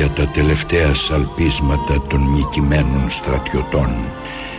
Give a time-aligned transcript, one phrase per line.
[0.00, 3.88] για τα τελευταία σαλπίσματα των νικημένων στρατιωτών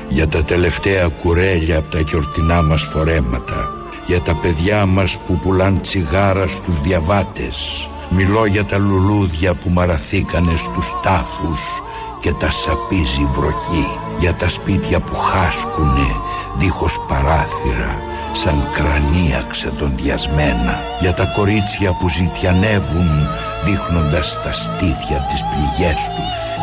[0.09, 3.69] για τα τελευταία κουρέλια από τα γιορτινά μας φορέματα
[4.05, 10.55] για τα παιδιά μας που πουλάν τσιγάρα στους διαβάτες μιλώ για τα λουλούδια που μαραθήκανε
[10.55, 11.61] στους τάφους
[12.19, 16.09] και τα σαπίζει βροχή για τα σπίτια που χάσκουνε
[16.57, 23.27] δίχως παράθυρα σαν κρανία ξεδοντιασμένα για τα κορίτσια που ζητιανεύουν
[23.63, 26.57] δείχνοντας τα στήθια τις πληγές τους.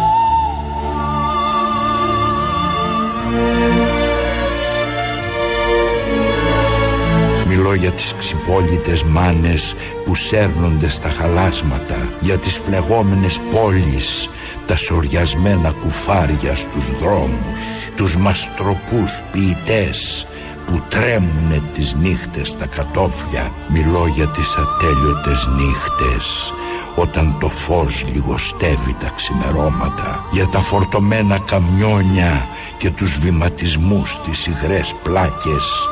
[7.46, 9.74] Μιλώ για τις ξυπόλυτες μάνες
[10.04, 14.28] που σέρνονται στα χαλάσματα Για τις φλεγόμενες πόλεις
[14.66, 20.26] Τα σοριασμένα κουφάρια στους δρόμους Τους μαστροπούς ποιητές
[20.68, 26.52] που τρέμουνε τις νύχτες στα κατόφλια Μιλώ για τις ατέλειωτες νύχτες
[26.94, 34.94] όταν το φως λιγοστεύει τα ξημερώματα για τα φορτωμένα καμιόνια και τους βηματισμούς στις υγρές
[35.02, 35.88] πλάκες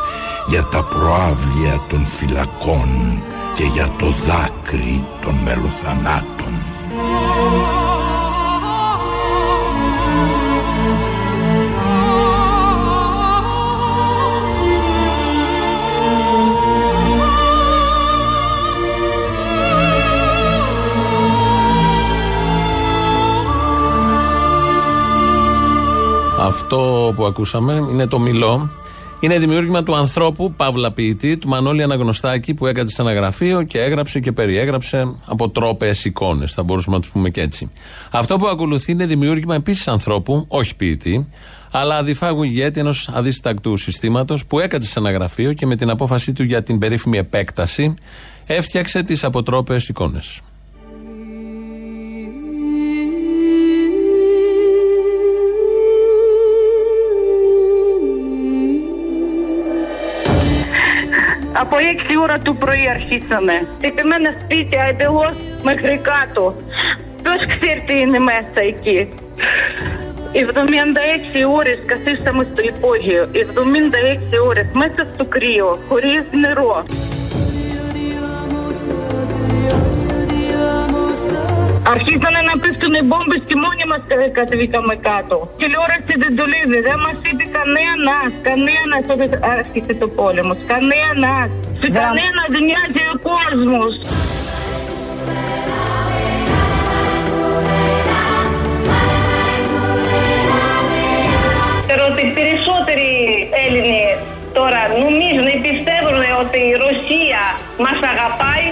[0.46, 3.22] για τα προάβλια των φυλακών
[3.54, 6.75] και για το δάκρυ των μελοθανάτων.
[26.46, 28.70] Αυτό που ακούσαμε είναι το μιλό.
[29.20, 33.80] Είναι δημιούργημα του ανθρώπου, Παύλα Ποιητή, του Μανώλη Αναγνωστάκη, που έκατσε σε ένα γραφείο και
[33.80, 36.52] έγραψε και περιέγραψε από τρόπες εικόνες.
[36.52, 37.70] Θα μπορούσαμε να τους πούμε και έτσι.
[38.10, 41.28] Αυτό που ακολουθεί είναι δημιούργημα επίσης ανθρώπου, όχι ποιητή,
[41.72, 46.32] αλλά αδιφάγου ηγέτη ενός αδίστακτου συστήματος που έκατσε σε ένα γραφείο και με την απόφασή
[46.32, 47.94] του για την περίφημη επέκταση
[48.46, 50.40] έφτιαξε τις αποτρόπες εικόνες.
[61.60, 63.54] Από 6 ώρα του πρωί αρχίσαμε.
[63.76, 66.56] Στημένο σπίτι εντελώς μέχρι κάτω.
[67.22, 69.08] Ποιος ξέρει τι είναι μέσα εκεί.
[70.32, 73.28] 76 ώρες καθίσαμε στο υπόγειο.
[73.32, 76.84] 76 ώρες μέσα στο κρύο, χωρίς νερό.
[81.94, 84.02] Αρχίσανε να πέφτουν οι μπόμπες και μόνοι μας
[84.38, 85.36] κατεβήκαμε κάτω.
[85.60, 90.52] Τηλεόραση δεν το λέει, δεν μας είπε κανένας, κανένας όταν άρχισε το πόλεμο.
[90.72, 91.48] Κανένας.
[91.80, 93.94] Σε κανένα δεν νοιάζει ο κόσμος.
[102.10, 103.10] ότι περισσότεροι
[103.64, 104.16] Έλληνες
[104.58, 107.42] τώρα νομίζουν ή πιστεύουν ότι η Ρωσία
[107.84, 108.66] μας αγαπάει,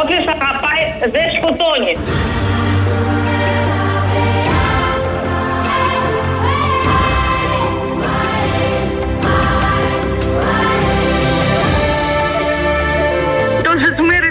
[0.00, 0.82] όποιος αγαπάει
[1.14, 1.94] δεν σκοτώνει.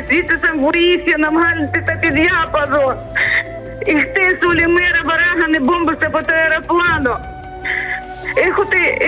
[0.09, 2.87] Ζήτησαν βοήθεια να βγάλετε τα παιδιά από εδώ.
[3.89, 7.13] Οι χτες όλη μέρα βαράγανε μπόμπες από το αεροπλάνο.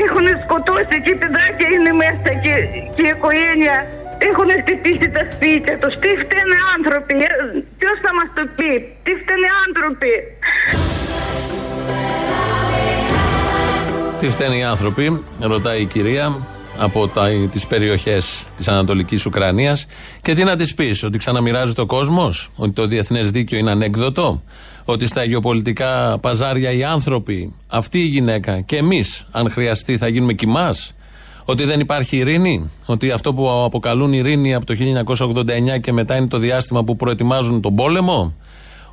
[0.03, 2.53] Έχουν σκοτώσει και οι παιδάκια είναι μέσα και,
[2.95, 3.77] και η οικογένεια
[4.29, 5.93] έχουν χτυπήσει τα σπίτια τους.
[6.01, 7.33] Τι φταίνε άνθρωποι, ε,
[7.79, 8.71] ποιος θα μας το πει,
[9.03, 10.13] τι φταίνε άνθρωποι.
[14.19, 15.05] Τι φταίνε οι άνθρωποι,
[15.53, 16.25] ρωτάει η κυρία
[16.79, 19.85] από τα, τις περιοχές της Ανατολικής Ουκρανίας.
[20.21, 24.41] Και τι να τις πεις, ότι ξαναμοιράζει το κόσμος, ότι το διεθνές δίκαιο είναι ανέκδοτο,
[24.85, 30.33] ότι στα γεωπολιτικά παζάρια οι άνθρωποι, αυτή η γυναίκα και εμείς αν χρειαστεί θα γίνουμε
[30.33, 30.93] κοιμάς,
[31.45, 34.75] ότι δεν υπάρχει ειρήνη, ότι αυτό που αποκαλούν ειρήνη από το
[35.75, 38.33] 1989 και μετά είναι το διάστημα που προετοιμάζουν τον πόλεμο,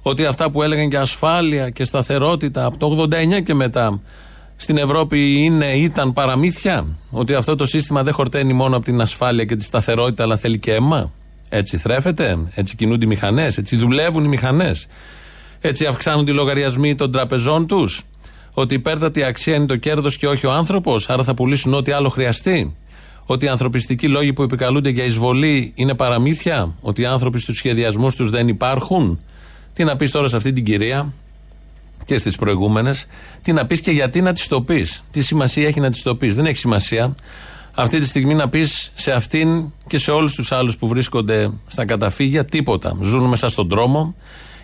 [0.02, 3.08] ότι αυτά που έλεγαν και ασφάλεια και σταθερότητα από το
[3.38, 4.00] 89 και μετά
[4.56, 9.44] στην Ευρώπη είναι, ήταν παραμύθια; Ότι αυτό το σύστημα δεν χορταίνει μόνο από την ασφάλεια
[9.44, 11.12] και τη σταθερότητα, αλλά θέλει και αίμα;
[11.50, 14.86] Έτσι θρέφεται, έτσι κινούνται οι μηχανές, έτσι δουλεύουν οι μηχανές.
[15.60, 18.02] Έτσι αυξάνονται οι λογαριασμοί των τραπεζών τους;
[18.54, 22.08] Ότι υπέρτατη αξία είναι το κέρδος και όχι ο άνθρωπος, άρα θα πουλήσουν ό,τι άλλο
[22.08, 22.76] χρειαστεί;
[23.26, 28.14] Ότι οι ανθρωπιστικοί λόγοι που επικαλούνται για εισβολή είναι παραμύθια; Ότι οι άνθρωποι στους σχεδιασμούς
[28.14, 29.20] τους δεν υπάρχουν;
[29.72, 31.12] Τι να πεις τώρα σε αυτή την κυρία,
[32.06, 33.06] και στις προηγούμενες,
[33.42, 35.04] τι να πεις και γιατί να τη το πεις.
[35.10, 36.34] Τι σημασία έχει να τη το πεις.
[36.34, 37.14] Δεν έχει σημασία
[37.74, 41.84] αυτή τη στιγμή να πεις σε αυτήν και σε όλους τους άλλους που βρίσκονται στα
[41.84, 42.96] καταφύγια τίποτα.
[43.00, 44.14] Ζουν μέσα στον δρόμο,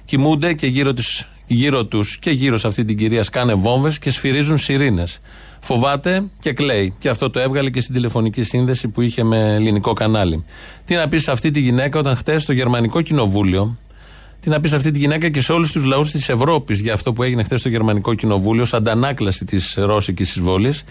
[0.05, 4.11] κοιμούνται και γύρω, τους, γύρω τους και γύρω σε αυτή την κυρία σκάνε βόμβες και
[4.11, 5.21] σφυρίζουν σιρήνες.
[5.61, 6.95] Φοβάται και κλαίει.
[6.99, 10.45] Και αυτό το έβγαλε και στην τηλεφωνική σύνδεση που είχε με ελληνικό κανάλι.
[10.85, 13.79] Τι να πεις σε αυτή τη γυναίκα όταν χτες στο Γερμανικό Κοινοβούλιο
[14.43, 16.93] Τι να πεις σε αυτή τη γυναίκα και σε όλους τους λαούς της Ευρώπης για
[16.93, 20.85] αυτό που έγινε χθες στο Γερμανικό Κοινοβούλιο, σαν αντανάκλαση της ρώσικης εισβολής.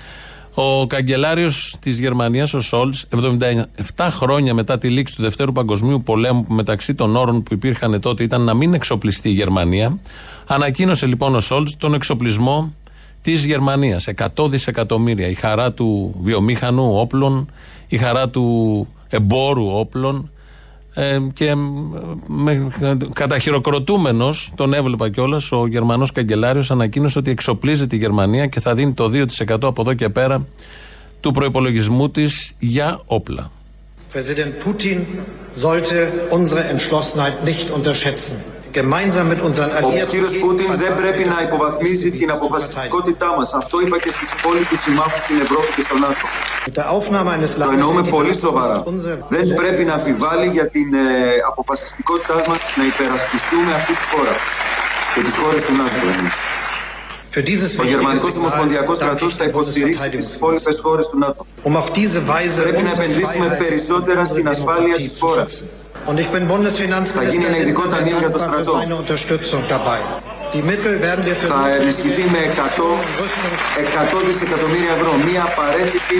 [0.53, 6.43] Ο καγκελάριος της Γερμανίας, ο Σόλτς, 77 χρόνια μετά τη λήξη του Δευτέρου Παγκοσμίου Πολέμου,
[6.43, 9.99] που μεταξύ των όρων που υπήρχαν τότε ήταν να μην εξοπλιστεί η Γερμανία,
[10.47, 12.73] ανακοίνωσε λοιπόν ο Σόλτς τον εξοπλισμό
[13.21, 14.07] της Γερμανίας.
[14.35, 15.27] 100 δισεκατομμύρια.
[15.27, 17.51] Η χαρά του βιομήχανου όπλων,
[17.87, 20.31] η χαρά του εμπόρου όπλων.
[20.93, 21.55] Ε, και
[22.27, 22.71] με,
[23.13, 28.93] καταχειροκροτούμενος τον έβλεπα κιόλας ο Γερμανός καγκελάριος ανακοίνωσε ότι εξοπλίζεται η Γερμανία και θα δίνει
[28.93, 30.47] το 2% από εδώ και πέρα
[31.19, 33.51] του προπολογισμού της για όπλα.
[34.13, 34.97] Präsident Putin
[35.65, 35.97] sollte
[36.31, 38.37] unsere Entschlossenheit nicht unterschätzen.
[40.03, 43.53] Ο κύριος Πούτιν δεν πρέπει να υποβαθμίσει την αποφασιστικότητά μας.
[43.53, 46.25] Αυτό είπα και στου υπόλοιπου συμμάχους στην Ευρώπη και στο ΝΑΤΟ.
[47.67, 48.83] Το εννοούμε πολύ σοβαρά.
[49.27, 50.99] Δεν πρέπει να αμφιβάλλει για την ε,
[51.51, 54.33] αποφασιστικότητά μας να υπερασπιστούμε αυτή τη χώρα
[55.15, 56.05] και τις χώρες του ΝΑΤΟ.
[57.81, 61.45] Ο Γερμανικός Ομοσπονδιακός Στρατός θα υποστηρίξει τις υπόλοιπες χώρες του ΝΑΤΟ.
[62.61, 65.65] Πρέπει να επενδύσουμε περισσότερα στην ασφάλεια της χώρας.
[66.07, 69.99] Und ich bin Bundesfinanzminister in für seine Unterstützung dabei.
[70.53, 72.99] Die Mittel werden wir für θα ενισχυθεί με 100,
[74.11, 75.13] 100 δισεκατομμύρια ευρώ.
[75.29, 76.19] Μια απαραίτητη,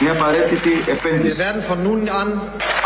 [0.00, 1.36] μια απαραίτητη επένδυση.
[1.36, 2.28] Wir werden von nun an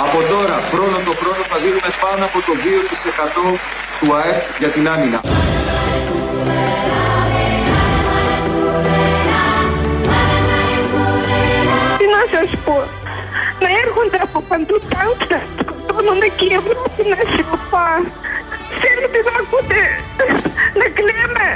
[0.05, 2.53] από τώρα, χρόνο το χρόνο, θα δίνουμε πάνω από το
[3.55, 3.59] 2%
[4.01, 5.21] του ΑΕΠ για την άμυνα.
[11.99, 12.77] Τι να σας πω,
[13.61, 15.45] να έρχονται από παντού τάγκς
[16.05, 17.89] σκοτώνονται και η Ευρώπη να σιωπά.
[18.83, 19.81] Θέλετε να ακούτε
[20.79, 21.49] να κλαίμε.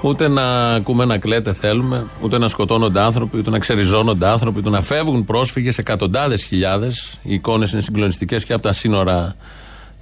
[0.00, 4.70] Ούτε να ακούμε να κλαίτε θέλουμε, ούτε να σκοτώνονται άνθρωποι, ούτε να ξεριζώνονται άνθρωποι, ούτε
[4.70, 7.18] να φεύγουν πρόσφυγες εκατοντάδες χιλιάδες.
[7.22, 9.36] Οι εικόνες είναι συγκλονιστικές και από τα σύνορα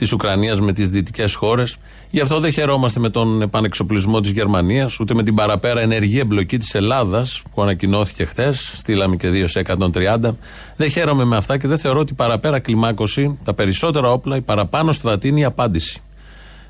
[0.05, 1.77] της Ουκρανίας με τις δυτικές χώρες.
[2.11, 6.57] Γι' αυτό δεν χαιρόμαστε με τον επανεξοπλισμό της Γερμανίας, ούτε με την παραπέρα ενεργή εμπλοκή
[6.57, 8.73] της Ελλάδας που ανακοινώθηκε χθες.
[8.77, 10.37] Στείλαμε και δύο σε 130.
[10.77, 14.41] Δεν χαίρομαι με αυτά και δεν θεωρώ ότι η παραπέρα κλιμάκωση, τα περισσότερα όπλα, η
[14.41, 16.01] παραπάνω στρατή είναι η απάντηση.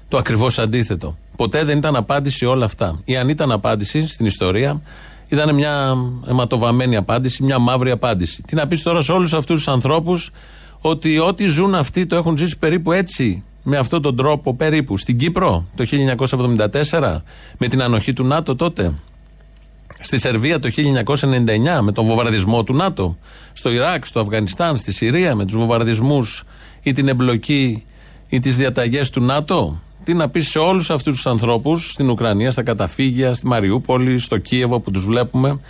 [0.09, 1.17] Το ακριβώς αντίθετο.
[1.37, 3.01] Ποτέ δεν ήταν απάντηση όλα αυτά.
[3.05, 4.83] Ή αν ήταν απάντηση στην ιστορία,
[5.29, 5.97] ήταν μια
[6.29, 8.43] αιματοβαμένη απάντηση, μια μαύρη απάντηση.
[8.43, 10.31] Τι να πεις τώρα σε όλους αυτούς τους ανθρώπους
[10.87, 14.97] ότι ό,τι ζουν αυτοί το έχουν ζήσει περίπου έτσι, με αυτόν τον τρόπο περίπου.
[14.97, 15.85] Στην Κύπρο το
[16.91, 17.23] 1974,
[17.59, 18.95] με την ανοχή του ΝΑΤΟ τότε.
[20.01, 23.17] Στη Σερβία το 1999 με τον βομβαρδισμό του ΝΑΤΟ.
[23.53, 26.45] Στο Ιράκ, στο Αφγανιστάν, στη Συρία με τους βομβαρδισμούς
[26.83, 27.85] ή την εμπλοκή
[28.29, 29.81] ή τις διαταγές του ΝΑΤΟ.
[30.05, 34.39] Τι να πεις σε όλους αυτούς τους ανθρώπους στην Ουκρανία, στα καταφύγια, στη Μαριούπολη, στο
[34.39, 35.61] Κίεβο που τους βλέπουμε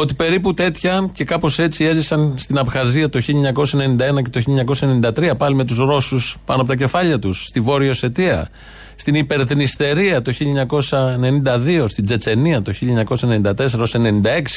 [0.00, 4.64] ότι περίπου τέτοια και κάπως έτσι έζησαν στην Απχαζία το 1991 και το
[5.00, 8.48] 1993 πάλι με τους Ρώσους πάνω από τα κεφάλια τους, στη Βόρειο Σετία,
[8.94, 13.86] στην Υπερδνηστερία το 1992, στην Τσετσενία το 1994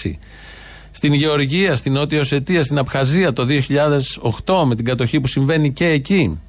[0.03, 0.17] 96,
[0.91, 3.45] στην Γεωργία, στην Νότια Οσετία, στην Απχαζία το
[4.45, 6.39] 2008 με την κατοχή που συμβαίνει και εκεί.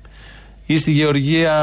[0.66, 1.54] Ή στη Γεωργία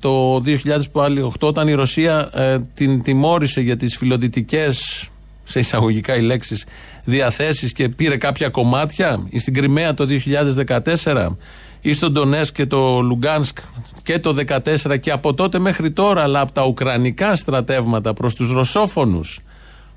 [0.00, 5.08] το 2008 όταν η Ρωσία ε, την τιμώρησε για τις φιλοδυτικές
[5.50, 6.66] σε εισαγωγικά οι λέξεις,
[7.04, 11.36] διαθέσεις και πήρε κάποια κομμάτια, ή στην Κρυμαία το 2014,
[11.80, 13.58] ή στον Ντονέσκ και το Λουγκάνσκ
[14.02, 18.52] και το 2014 και από τότε μέχρι τώρα, αλλά από τα ουκρανικά στρατεύματα προς τους
[18.52, 19.40] ρωσόφωνους.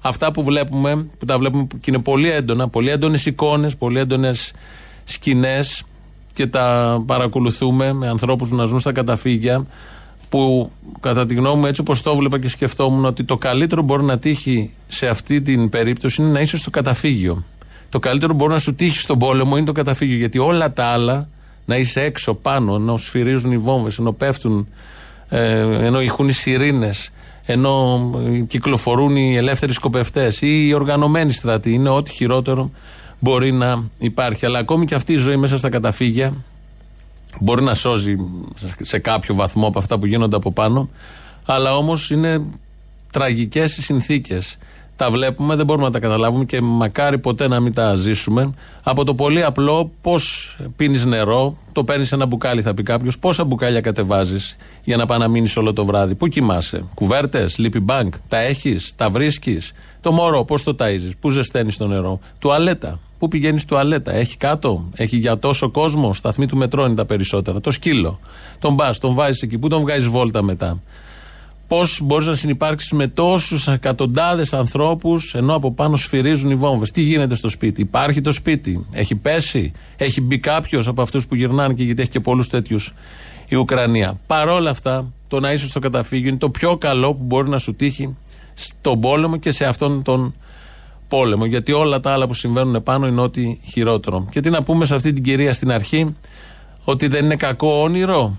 [0.01, 4.53] Αυτά που βλέπουμε, που τα βλέπουμε και είναι πολύ έντονα, πολύ έντονες εικόνες, πολύ έντονες
[5.03, 5.83] σκηνές
[6.33, 9.65] και τα παρακολουθούμε με ανθρώπους που να ζουν στα καταφύγια
[10.33, 14.03] που κατά τη γνώμη μου έτσι όπως το βλέπα και σκεφτόμουν ότι το καλύτερο μπορεί
[14.03, 17.43] να τύχει σε αυτή την περίπτωση είναι να είσαι στο καταφύγιο.
[17.89, 21.27] Το καλύτερο μπορεί να σου τύχει στον πόλεμο είναι το καταφύγιο γιατί όλα τα άλλα
[21.65, 24.67] να είσαι έξω πάνω ενώ σφυρίζουν οι βόμβες, ενώ πέφτουν,
[25.29, 27.09] ε, ενώ ηχούν οι σιρήνες,
[27.45, 28.09] ενώ
[28.47, 32.71] κυκλοφορούν οι ελεύθεροι σκοπευτές ή οι οργανωμένοι στρατοί είναι ό,τι χειρότερο
[33.19, 34.45] μπορεί να υπάρχει.
[34.45, 36.33] Αλλά ακόμη και αυτή η ζωή μέσα στα καταφύγια
[37.39, 38.15] Μπορεί να σώζει
[38.81, 40.89] σε κάποιο βαθμό από αυτά που γίνονται από πάνω,
[41.45, 42.41] αλλά όμως είναι
[43.11, 44.57] τραγικές οι συνθήκες.
[44.95, 48.53] Τα βλέπουμε, δεν μπορούμε να τα καταλάβουμε και μακάρι ποτέ να μην τα ζήσουμε.
[48.83, 53.43] Από το πολύ απλό, πώς πίνεις νερό, το παίρνεις ένα μπουκάλι, θα πει κάποιος, πόσα
[53.43, 56.15] μπουκάλια κατεβάζεις για να πάει να μείνει όλο το βράδυ.
[56.15, 59.73] Πού κοιμάσαι, κουβέρτες, sleepy bank, τα έχεις, τα βρίσκεις.
[60.01, 62.19] Το μωρό, πώς το ταζει, πού ζεσταίνεις το νερό.
[62.39, 67.05] Τουαλέτα, Πού πηγαίνεις τουαλέτα, έχει κάτω, έχει για τόσο κόσμο, σταθμή του μετρό είναι τα
[67.05, 67.61] περισσότερα.
[67.61, 68.19] Το σκύλο.
[68.59, 70.79] Τον πας, τον βάζεις εκεί, πού τον βγάζεις βόλτα μετά.
[71.75, 76.91] Πώς μπορείς να συνεπάρξεις με τόσους εκατοντάδες ανθρώπους ενώ από πάνω σφυρίζουν οι βόμβες.
[76.91, 81.35] Τι γίνεται στο σπίτι, Υπάρχει το σπίτι, έχει πέσει, έχει μπει κάποιος από αυτούς που
[81.35, 82.93] γυρνάνε και γιατί έχει και πολλούς τέτοιους
[83.49, 87.49] η Ουκρανία; Παρόλα αυτά, το να είσαι στο καταφύγιο είναι το πιο καλό που μπορεί
[87.49, 88.17] να σου τύχει
[88.53, 90.33] στον πόλεμο και σε αυτόν τον
[91.07, 91.45] πόλεμο.
[91.45, 94.27] Γιατί όλα τα άλλα που συμβαίνουν πάνω είναι ό,τι χειρότερο.
[94.31, 96.15] Και τι να πούμε σε αυτή την κυρία στην αρχή,
[96.83, 98.37] ότι δεν είναι κακό όνειρο;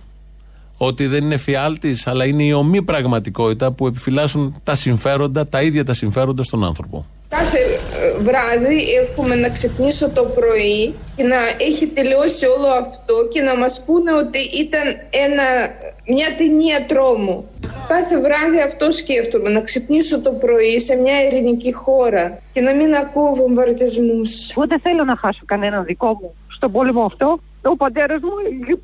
[0.79, 5.85] Ότι δεν είναι φιάλτης, αλλά είναι η ομή πραγματικότητα που επιφυλάσσουν τα συμφέροντα, τα ίδια
[5.85, 7.07] τα συμφέροντα στον άνθρωπο.
[7.29, 13.41] Κάθε ε, βράδυ εύχομαι να ξυπνήσω το πρωί και να έχει τελειώσει όλο αυτό και
[13.41, 14.87] να μας πούνε ότι ήταν
[15.27, 15.47] ένα,
[16.07, 17.49] μια ταινία τρόμου.
[17.89, 22.95] Κάθε βράδυ αυτό σκέφτομαι, να ξυπνήσω το πρωί σε μια ειρηνική χώρα και να μην
[22.95, 24.51] ακούω βομβαρδισμούς.
[24.51, 27.39] Εγώ δεν θέλω να χάσω κανέναν δικό μου στον πόλεμο αυτό.
[27.63, 28.35] Ο πατέρας μου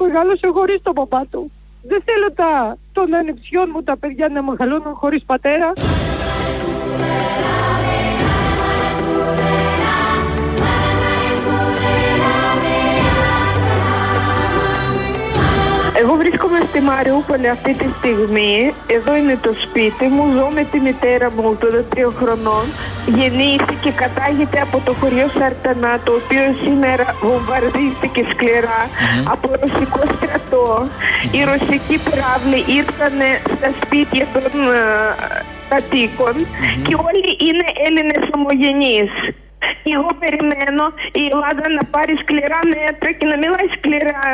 [0.07, 1.51] μεγάλωσε χωρίς τον παπά του.
[1.83, 5.73] Δεν θέλω τα, των ανεψιών μου τα παιδιά να μεγαλώνουν χωρίς πατέρα.
[16.03, 18.75] Εγώ βρίσκομαι στη Μαριούπολη αυτή τη στιγμή.
[18.87, 20.33] Εδώ είναι το σπίτι μου.
[20.33, 22.65] Ζω με τη μητέρα μου των 3 χρονών.
[23.19, 28.81] Γεννήθηκε, κατάγεται από το χωριό Σαρτανά, το οποίο σήμερα βομβαρδίστηκε σκληρά
[29.35, 30.67] από ρωσικό στρατό.
[31.35, 33.17] Οι ρωσικοί πυράβλοι ήρθαν
[33.57, 34.81] στα σπίτια των uh,
[35.73, 36.35] κατοίκων
[36.87, 39.12] και όλοι είναι Έλληνες ομογενείς.
[39.95, 40.85] Εγώ περιμένω
[41.21, 44.25] η Ελλάδα να πάρει σκληρά μέτρα και να μιλάει σκληρά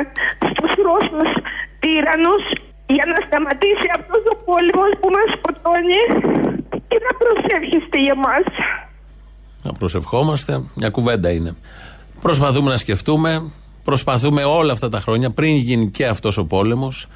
[0.49, 1.31] στους Ρώσους
[1.81, 2.45] τύραννους
[2.95, 6.01] για να σταματήσει αυτός ο πόλεμος που μας σκοτώνει
[6.97, 8.45] και να προσεύχεστε για μας;
[9.63, 11.57] Να προσευχόμαστε, μια κουβέντα είναι.
[12.21, 13.51] Προσπαθούμε να σκεφτούμε,
[13.85, 17.07] προσπαθούμε όλα αυτά τα χρόνια πριν γίνει και αυτός ο πόλεμος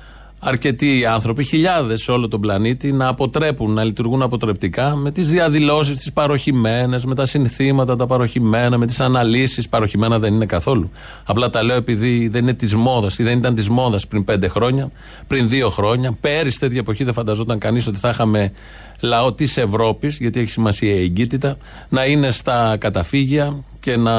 [0.40, 5.98] αρκετοί άνθρωποι, χιλιάδες σε όλο τον πλανήτη, να αποτρέπουν, να λειτουργούν αποτρεπτικά με τις διαδηλώσεις,
[5.98, 9.68] τις παροχημένες, με τα συνθήματα τα παροχημένα, με τις αναλύσεις.
[9.68, 10.90] Παροχημένα δεν είναι καθόλου.
[11.24, 14.48] Απλά τα λέω επειδή δεν είναι της μόδας ή δεν ήταν της μόδας πριν πέντε
[14.48, 14.90] χρόνια,
[15.26, 16.16] πριν δύο χρόνια.
[16.20, 18.52] Πέρυσι τέτοια εποχή δεν φανταζόταν κανείς ότι θα είχαμε
[19.00, 21.56] λαό της Ευρώπης, γιατί έχει σημασία η εγκύτητα,
[21.88, 24.12] να είναι στα καταφύγια και να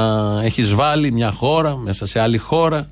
[0.44, 2.90] έχει βάλει μια χώρα μέσα σε άλλη χώρα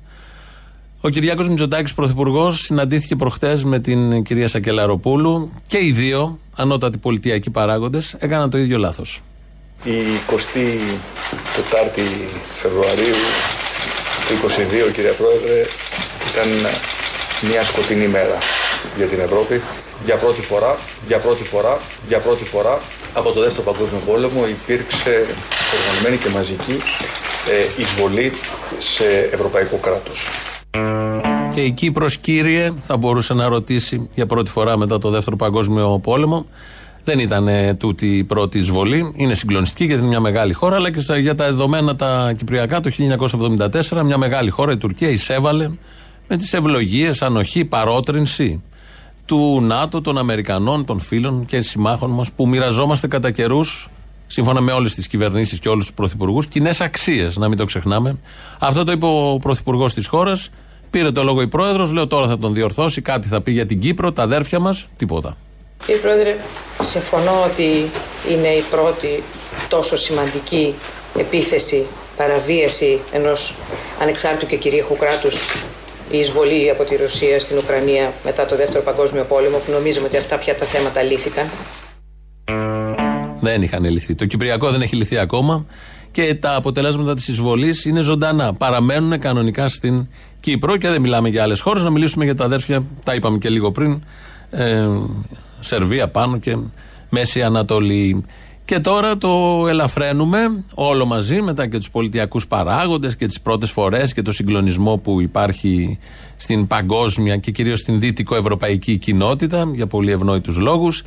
[1.02, 7.50] ο Κυριάκος Μητσοτάκης Πρωθυπουργός συναντήθηκε προχτές με την κυρία Σακελαροπούλου και οι δύο ανώτατοι πολιτιακοί
[7.50, 9.20] παράγοντες έκαναν το ίδιο λάθος.
[9.84, 9.98] Η
[10.30, 12.00] 24η
[12.62, 13.20] Φεβρουαρίου
[14.28, 14.48] του
[14.88, 15.64] 2022, κυρία Πρόεδρε,
[16.32, 16.48] ήταν
[17.50, 18.38] μια σκοτεινή μέρα
[18.96, 19.60] για την Ευρώπη.
[20.04, 22.80] Για πρώτη φορά, για πρώτη φορά, για πρώτη φορά
[23.14, 25.26] από το Δεύτερο Παγκόσμιο Πόλεμο υπήρξε
[25.76, 26.76] οργανωμένη και μαζική
[27.50, 28.32] ε, εισβολή
[28.78, 30.26] σε ευρωπαϊκό κράτος.
[31.54, 35.98] Και η Κύπρος κύριε θα μπορούσε να ρωτήσει για πρώτη φορά μετά το δεύτερο παγκόσμιο
[35.98, 36.46] πόλεμο
[37.04, 37.48] δεν ήταν
[37.78, 39.12] τούτη η πρώτη εισβολή.
[39.16, 42.90] Είναι συγκλονιστική γιατί είναι μια μεγάλη χώρα, αλλά και για τα δεδομένα τα κυπριακά το
[43.90, 45.70] 1974 μια μεγάλη χώρα, η Τουρκία, εισέβαλε
[46.28, 48.62] με τις ευλογίες, ανοχή, παρότρινση
[49.24, 53.88] του ΝΑΤΟ, των Αμερικανών, των φίλων και συμμάχων μας που μοιραζόμαστε κατά καιρούς,
[54.30, 58.18] σύμφωνα με όλες τις κυβερνήσεις και όλους τους πρωθυπουργούς, κοινές αξίες, να μην το ξεχνάμε.
[58.58, 60.50] Αυτό το είπε ο πρωθυπουργός της χώρας.
[60.90, 63.80] Πήρε το λόγο η πρόεδρος, λέω τώρα θα τον διορθώσει, κάτι θα πει για την
[63.80, 65.36] Κύπρο, τα αδέρφια μας, τίποτα.
[65.86, 66.36] Κύριε Πρόεδρε,
[66.82, 67.90] συμφωνώ ότι
[68.30, 69.22] είναι η πρώτη
[69.68, 70.74] τόσο σημαντική
[71.18, 73.54] επίθεση, παραβίαση ενός
[74.00, 75.36] ανεξάρτητου και κυρίαρχου κράτους
[76.10, 80.16] η εισβολή από τη Ρωσία στην Ουκρανία μετά το Δεύτερο Παγκόσμιο Πόλεμο, που νομίζουμε ότι
[80.16, 81.50] αυτά πια τα θέματα λύθηκαν.
[83.40, 84.14] Δεν είχαν λυθεί.
[84.14, 85.66] Το Κυπριακό δεν έχει λυθεί ακόμα
[86.10, 88.54] και τα αποτελέσματα της εισβολής είναι ζωντανά.
[88.54, 90.06] Παραμένουν κανονικά στην
[90.40, 91.82] Κύπρο και δεν μιλάμε για άλλες χώρες.
[91.82, 94.02] Να μιλήσουμε για τα αδέρφια, τα είπαμε και λίγο πριν.
[94.50, 94.88] Ε,
[95.60, 96.56] Σερβία πάνω και
[97.08, 98.24] Μέση Ανατολή.
[98.64, 104.12] Και τώρα το ελαφραίνουμε όλο μαζί μετά και τους πολιτιακούς παράγοντες και τις πρώτες φορές
[104.12, 105.98] και το συγκλονισμό που υπάρχει
[106.36, 111.02] στην παγκόσμια και κυρίως στην δυτικοευρωπαϊκή κοινότητα για πολύ ευνόητους λόγους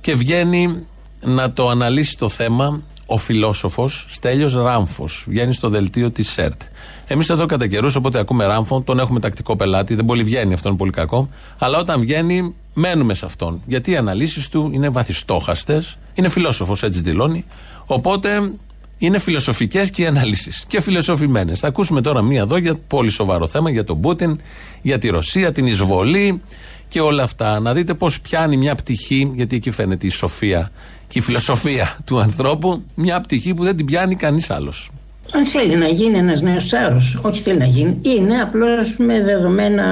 [0.00, 0.86] και βγαίνει
[1.20, 5.24] να το αναλύσει το θέμα ο φιλόσοφος Στέλιος Ράμφος.
[5.28, 6.62] Βγαίνει στο δελτίο της ΣΕΡΤ.
[7.08, 10.68] Εμείς εδώ κατά καιρούς, οπότε ακούμε Ράμφο, τον έχουμε τακτικό πελάτη, δεν πολύ βγαίνει, αυτό
[10.68, 11.28] είναι πολύ κακό.
[11.58, 13.62] Αλλά όταν βγαίνει, μένουμε σε αυτόν.
[13.66, 17.44] Γιατί οι αναλύσεις του είναι βαθιστόχαστες, είναι φιλόσοφος, έτσι δηλώνει.
[17.86, 18.52] Οπότε
[18.98, 20.64] είναι φιλοσοφικές και οι αναλύσεις.
[20.66, 21.60] Και φιλοσοφημένες.
[21.60, 24.40] Θα ακούσουμε τώρα μία εδώ για πολύ σοβαρό θέμα, για τον Πούτιν,
[24.82, 26.42] για τη Ρωσία, την εισβολή
[26.90, 27.60] και όλα αυτά.
[27.60, 30.70] Να δείτε πώς πιάνει μια πτυχή, γιατί εκεί φαίνεται η σοφία
[31.08, 34.90] και η φιλοσοφία του ανθρώπου, μια πτυχή που δεν την πιάνει κανείς άλλος.
[35.32, 39.84] Αν θέλει να γίνει ένας νέος τσάρο, όχι θέλει να γίνει, είναι απλώς με δεδομένα,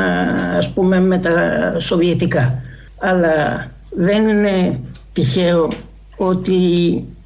[0.56, 1.32] ας πούμε, με τα
[1.78, 2.62] σοβιετικά.
[2.98, 4.80] Αλλά Δεν είναι
[5.12, 5.70] τυχαίο
[6.16, 6.58] ότι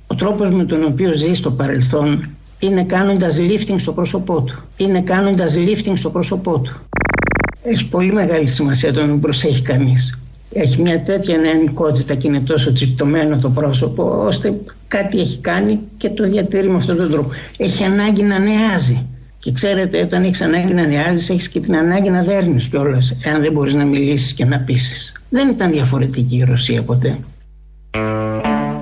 [0.07, 4.63] ο τρόπος με τον οποίο ζει στο παρελθόν είναι κάνοντας lifting στο πρόσωπό του.
[4.77, 6.81] Είναι κάνοντας lifting στο πρόσωπό του.
[7.63, 10.19] Έχει πολύ μεγάλη σημασία το να προσέχει κανείς.
[10.53, 16.09] Έχει μια τέτοια νεανικότητα και είναι τόσο τσιπτωμένο το πρόσωπο ώστε κάτι έχει κάνει και
[16.09, 17.31] το διατηρεί με αυτόν τον τρόπο.
[17.57, 19.07] Έχει ανάγκη να νεάζει.
[19.39, 23.43] Και ξέρετε, όταν έχεις ανάγκη να νεάζει, έχεις και την ανάγκη να δέρνεις κιόλας, εάν
[23.43, 25.13] δεν μπορείς να μιλήσεις και να πείσεις.
[25.29, 27.19] Δεν ήταν διαφορετική η Ρωσία ποτέ.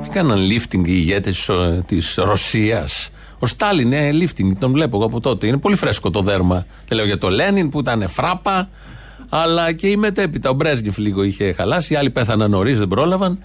[0.06, 1.50] Έκαναν lifting οι ηγέτες
[1.86, 3.10] της Ρωσίας.
[3.42, 5.46] Ο Στάλιν είναι lifting, τον βλέπω εγώ από τότε.
[5.46, 6.66] Είναι πολύ φρέσκο το δέρμα.
[6.88, 8.68] Δεν λέω για το Λένιν που ήταν φράπα,
[9.28, 10.50] αλλά και η μετέπειτα.
[10.50, 13.38] Ο Μπρέσγκεφ λίγο είχε χαλάσει, οι άλλοι πέθαναν νωρίς, δεν πρόλαβαν.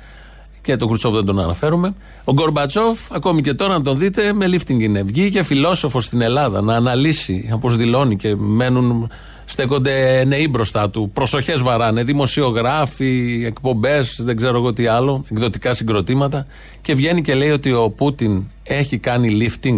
[0.61, 1.95] Και τον Χρυσόφ δεν τον αναφέρουμε.
[2.25, 5.03] Ο Γκορμπατσόφ, ακόμη και τώρα να τον δείτε, με lifting είναι.
[5.03, 9.09] Βγήκε φιλόσοφος στην Ελλάδα να αναλύσει, όπως δηλώνει και μένουν,
[9.45, 11.09] στέκονται νεοί μπροστά του.
[11.13, 16.45] Προσοχές βαράνε, δημοσιογράφοι, εκπομπές, δεν ξέρω εγώ τι άλλο, εκδοτικά συγκροτήματα.
[16.81, 19.77] Και βγαίνει και λέει ότι ο Πούτιν έχει κάνει lifting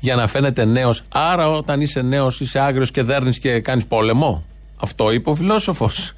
[0.00, 1.02] για να φαίνεται νέος.
[1.08, 4.44] Άρα, όταν είσαι νέος, είσαι άγριος και δέρνεις και κάνεις πόλεμο.
[4.76, 6.12] Αυτό είπε ο φιλόσοφος.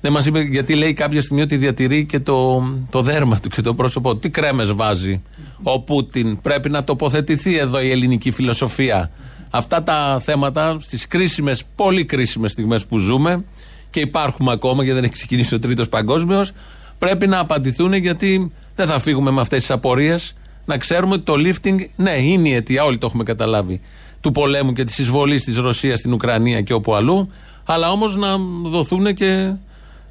[0.00, 3.60] Δεν μας είπε γιατί λέει κάποια στιγμή ότι διατηρεί και το, το δέρμα του και
[3.60, 4.18] το πρόσωπό του.
[4.18, 5.22] Τι κρέμες βάζει
[5.62, 9.10] ο Πούτιν; Πρέπει να τοποθετηθεί εδώ η ελληνική φιλοσοφία.
[9.50, 13.44] Αυτά τα θέματα στις κρίσιμες, πολύ κρίσιμες στιγμές που ζούμε
[13.90, 16.52] και υπάρχουμε ακόμα γιατί δεν έχει ξεκινήσει ο Τρίτος Παγκόσμιος,
[16.98, 20.34] πρέπει να απαντηθούν γιατί δεν θα φύγουμε με αυτές τις απορίες.
[20.64, 23.80] Να ξέρουμε ότι το lifting, ναι, είναι η αιτία, όλοι το έχουμε καταλάβει,
[24.20, 27.30] του πολέμου και της εισβολής της Ρωσίας στην Ουκρανία και όπου αλλού.
[27.64, 29.52] Αλλά όμως να δοθούν και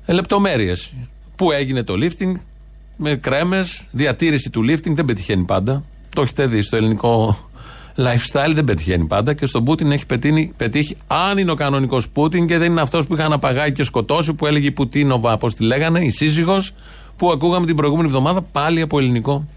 [0.05, 0.93] ε, λεπτομέρειες.
[1.35, 2.31] Πού έγινε το lifting,
[2.95, 5.83] με κρέμες, διατήρηση του lifting δεν πετυχαίνει πάντα.
[6.09, 7.37] Το έχετε δει στο ελληνικό
[7.99, 9.33] lifestyle, δεν πετυχαίνει πάντα.
[9.33, 13.07] Και στον Πούτιν έχει πετύχει, πετύχει αν είναι ο κανονικός Πούτιν και δεν είναι αυτός
[13.07, 16.73] που είχαν απαγάγει και σκοτώσει, που έλεγε η Πουτίνοβα, όπω τη λέγανε, η σύζυγος,
[17.17, 19.47] που ακούγαμε την προηγούμενη εβδομάδα πάλι από ελληνικό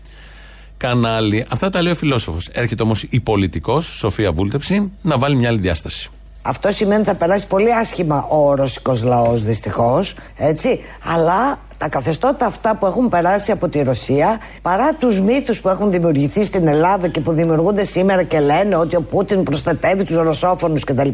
[0.77, 1.45] κανάλι.
[1.49, 2.49] Αυτά τα λέει ο φιλόσοφος.
[2.53, 6.11] Έρχεται όμως η πολιτικός, Σοφία Βούλτεψη, να βάλει μια άλλη διάσταση.
[6.43, 10.81] Αυτό σημαίνει ότι θα περάσει πολύ άσχημα ο ρωσικός λαός δυστυχώς, έτσι.
[11.15, 15.91] Αλλά τα καθεστώτα αυτά που έχουν περάσει από τη Ρωσία, παρά τους μύθους που έχουν
[15.91, 20.85] δημιουργηθεί στην Ελλάδα και που δημιουργούνται σήμερα και λένε ότι ο Πούτιν προστατεύει τους ρωσόφωνους
[20.85, 21.09] κτλ.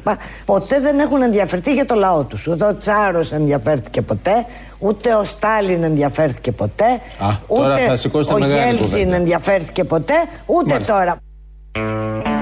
[0.44, 2.46] Ποτέ δεν έχουν ενδιαφερθεί για το λαό τους.
[2.46, 4.46] Ούτε ο Τσάρος ενδιαφέρθηκε ποτέ,
[4.78, 7.98] ούτε ο Στάλιν ενδιαφέρθηκε ποτέ, Α, ούτε
[8.32, 10.14] ο Γέλτσιν ενδιαφέρθηκε ποτέ,
[10.46, 11.16] ούτε τώρα.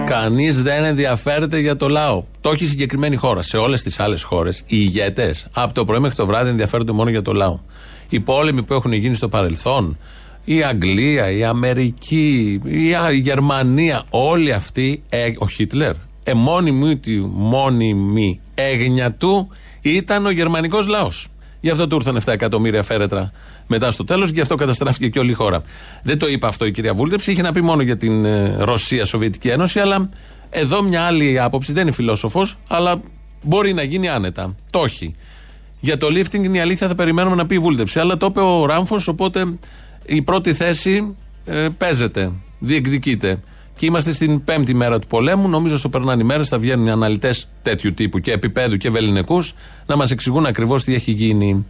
[0.07, 2.25] Κανείς δεν ενδιαφέρεται για το λαό.
[2.40, 3.42] Το έχει συγκεκριμένη χώρα.
[3.42, 7.11] Σε όλες τις άλλες χώρες, οι ηγέτες από το πρωί μέχρι το βράδυ ενδιαφέρονται μόνο
[7.11, 7.59] για το λαό.
[8.09, 9.99] Οι πόλεμοι που έχουν γίνει στο παρελθόν,
[10.45, 12.61] η Αγγλία, η Αμερική,
[13.11, 17.01] η Γερμανία, όλοι αυτοί, ε, ο Χίτλερ, εμώνυμη,
[17.33, 19.49] μόνιμη έγνοια του
[19.81, 21.29] ήταν ο γερμανικός λαός.
[21.61, 23.33] Γι' αυτό του ήρθαν 7 εκατομμύρια φέρετρα
[23.66, 25.62] μετά στο τέλος, γι' αυτό καταστράφηκε και όλη η χώρα.
[26.03, 29.05] Δεν το είπε αυτό η κυρία Βούλτεψη, είχε να πει μόνο για την ε, Ρωσία,
[29.05, 30.09] Σοβιετική Ένωση, αλλά
[30.51, 33.03] εδώ μια άλλη άποψη, δεν είναι φιλόσοφος, αλλά
[33.42, 34.55] μπορεί να γίνει άνετα.
[34.71, 35.14] Το έχει.
[35.81, 38.01] Για το lifting είναι η αλήθεια, θα περιμένουμε να πει η Βούλτεψη.
[38.01, 39.59] Αλλά το είπε ο Ράμφος, οπότε
[40.07, 43.40] η πρώτη θέση ε, παίζεται, διεκδικείται.
[43.77, 45.49] Και είμαστε στην πέμπτη μέρα του πολέμου.
[45.49, 49.55] Νομίζω όσο περνάνε οι μέρες θα βγαίνουν οι αναλυτές τέτοιου τύπου και επίπεδου και βεληνικούς
[49.87, 51.67] να μας εξηγούν ακριβώς τι έχει γίνει.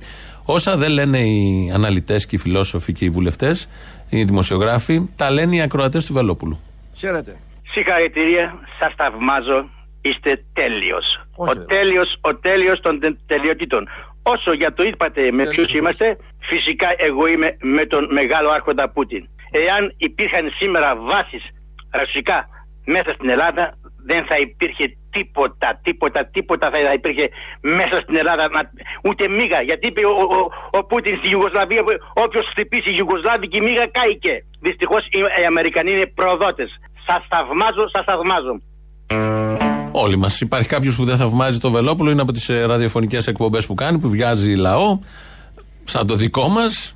[0.46, 3.68] Όσα δεν λένε οι αναλυτές και οι φιλόσοφοι και οι βουλευτές,
[4.08, 6.60] οι δημοσιογράφοι, τα λένε οι ακροατές του Βελόπουλου.
[6.94, 7.36] Χαίρετε.
[7.70, 9.68] Συγχαρητήρια, σας θαυμάζω.
[10.00, 11.20] Είστε τέλειος.
[11.36, 13.88] Ο τέλειος ο τέλειος των τελειοτήτων.
[14.22, 19.28] Όσο για το είπατε με ποιους είμαστε, φυσικά εγώ είμαι με τον μεγάλο άρχοντα Πούτιν.
[19.50, 21.42] Εάν υπήρχαν σήμερα βάσεις
[21.90, 22.48] ρωσικά
[22.84, 23.64] μέσα στην Ελλάδα,
[24.10, 27.28] δεν θα υπήρχε τίποτα, τίποτα, τίποτα θα υπήρχε
[27.60, 28.44] μέσα στην Ελλάδα,
[29.08, 29.60] ούτε μίγα.
[29.68, 30.40] Γιατί είπε ο, ο,
[30.78, 31.82] ο Πούτιν στη Ιουγκοσλαβία,
[32.24, 34.34] όποιος χτυπήσει η Ιουγκοσλάβικη μίγα κάηκε.
[34.60, 36.70] Δυστυχώς οι, Αμερικανοί είναι προδότες.
[37.06, 38.54] Σας θαυμάζω, σας θαυμάζω.
[39.92, 40.40] Όλοι μας.
[40.40, 43.98] Υπάρχει κάποιος που δεν θαυμάζει το Βελόπουλο, είναι από τις ε, ραδιοφωνικές εκπομπές που κάνει,
[43.98, 44.98] που βγάζει λαό,
[45.84, 46.95] σαν το δικό μας,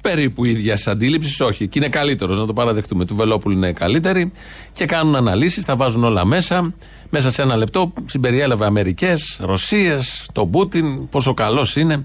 [0.00, 1.68] περίπου ίδιας αντίληψης, όχι.
[1.68, 3.04] Και είναι καλύτερος, να το παραδεχτούμε.
[3.04, 4.32] Του Βελόπουλου είναι καλύτερη
[4.72, 6.74] και κάνουν αναλύσεις, τα βάζουν όλα μέσα.
[7.10, 12.04] Μέσα σε ένα λεπτό συμπεριέλαβε Αμερικές, Ρωσίες, τον Πούτιν, πόσο καλός είναι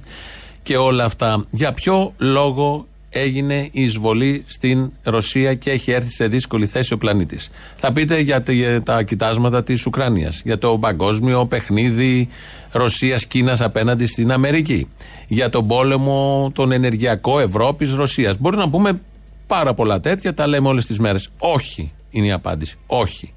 [0.63, 1.45] και όλα αυτά.
[1.49, 6.97] Για ποιο λόγο έγινε η εισβολή στην Ρωσία και έχει έρθει σε δύσκολη θέση ο
[6.97, 7.49] πλανήτης.
[7.75, 8.43] Θα πείτε για
[8.83, 12.29] τα κοιτάσματα της Ουκρανίας, για το παγκόσμιο παιχνίδι
[12.71, 14.87] Ρωσία-Κίνα απέναντι στην Αμερική,
[15.27, 18.35] για τον πόλεμο τον ενεργειακό Ευρώπη-Ρωσία.
[18.39, 19.01] Μπορεί να πούμε
[19.47, 21.29] πάρα πολλά τέτοια, τα λέμε όλες τις μέρες.
[21.37, 22.77] Όχι, είναι η απάντηση.
[22.85, 23.33] Όχι.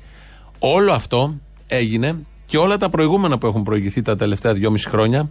[0.58, 1.34] Όλο αυτό
[1.66, 5.28] έγινε και όλα τα προηγούμενα που έχουν προηγηθεί τα τελευταία δυόμιση χρόνια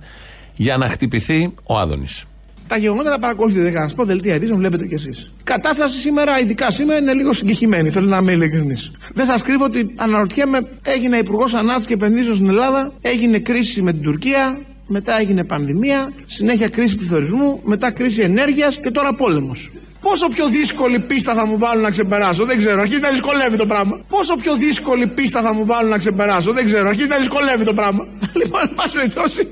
[0.55, 2.25] για να χτυπηθεί ο Άδωνης.
[2.67, 5.19] Τα γεγονότα τα παρακολουθείτε, δεν να σα πω δελτία ειδήσεων, βλέπετε κι εσείς.
[5.39, 7.89] Η κατάσταση σήμερα, ειδικά σήμερα, είναι λίγο συγκεχημένη.
[7.89, 8.91] Θέλω να είμαι ειλικρινής.
[9.13, 13.91] Δεν σας κρύβω ότι αναρωτιέμαι, έγινε υπουργός Ανάπτυξης και Επενδύσεων στην Ελλάδα, έγινε κρίση με
[13.91, 19.71] την Τουρκία, μετά έγινε πανδημία, συνέχεια κρίση πληθωρισμού, μετά κρίση ενέργειας και τώρα πόλεμος.
[20.01, 22.81] Πόσο πιο δύσκολη πίστα θα μου βάλουν να ξεπεράσω, δεν ξέρω.
[22.81, 23.99] Αρχίζει να δυσκολεύει το πράγμα.
[24.07, 26.87] Πόσο πιο δύσκολη πίστα θα μου βάλουν να ξεπεράσω, δεν ξέρω.
[26.87, 28.07] Αρχίζει να δυσκολεύει το πράγμα.
[28.41, 29.47] Λοιπόν, εν πάση περιπτώσει.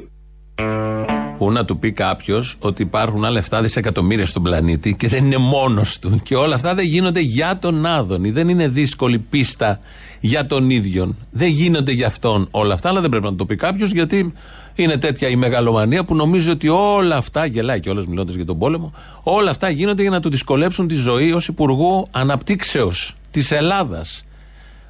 [1.37, 5.37] Πού να του πει κάποιος ότι υπάρχουν άλλα 7 δισεκατομμύρια στον πλανήτη και δεν είναι
[5.37, 6.21] μόνος του.
[6.23, 8.31] Και όλα αυτά δεν γίνονται για τον Άδωνη.
[8.31, 9.79] Δεν είναι δύσκολη πίστα
[10.19, 11.15] για τον ίδιο.
[11.31, 14.33] Δεν γίνονται για αυτόν όλα αυτά, αλλά δεν πρέπει να το πει κάποιος γιατί
[14.75, 18.57] είναι τέτοια η μεγαλομανία που νομίζει ότι όλα αυτά, γελάει και όλο μιλώντας για τον
[18.57, 18.93] πόλεμο,
[19.23, 24.23] όλα αυτά γίνονται για να του δυσκολέψουν τη ζωή ως Υπουργού Αναπτύξεως της Ελλάδας.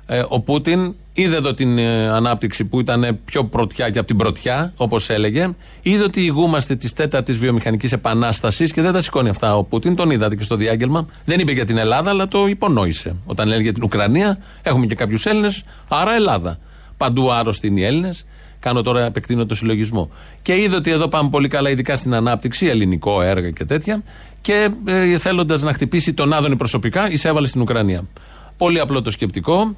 [0.07, 4.17] Ε, ο Πούτιν είδε εδώ την ε, ανάπτυξη που ήταν πιο πρωτιά και από την
[4.17, 5.49] πρωτιά, όπως έλεγε.
[5.81, 9.95] Είδε ότι ηγούμαστε της τέταρτης βιομηχανικής επανάστασης και δεν τα σηκώνει αυτά ο Πούτιν.
[9.95, 11.05] Τον είδατε και στο διάγγελμα.
[11.25, 13.15] Δεν είπε για την Ελλάδα, αλλά το υπονόησε.
[13.25, 16.59] Όταν έλεγε για την Ουκρανία, έχουμε και κάποιους Έλληνες, άρα Ελλάδα.
[16.97, 18.25] Παντού άρρωστοι είναι οι Έλληνες.
[18.59, 20.11] Κάνω τώρα, επεκτείνω το συλλογισμό.
[20.41, 24.03] Και είδε ότι εδώ πάμε πολύ καλά, ειδικά στην ανάπτυξη, ελληνικό έργα και τέτοια.
[24.41, 28.07] Και ε, θέλοντας να χτυπήσει τον Άδωνη προσωπικά, εισέβαλε στην Ουκρανία.
[28.57, 29.75] Πολύ απλό το σκεπτικό.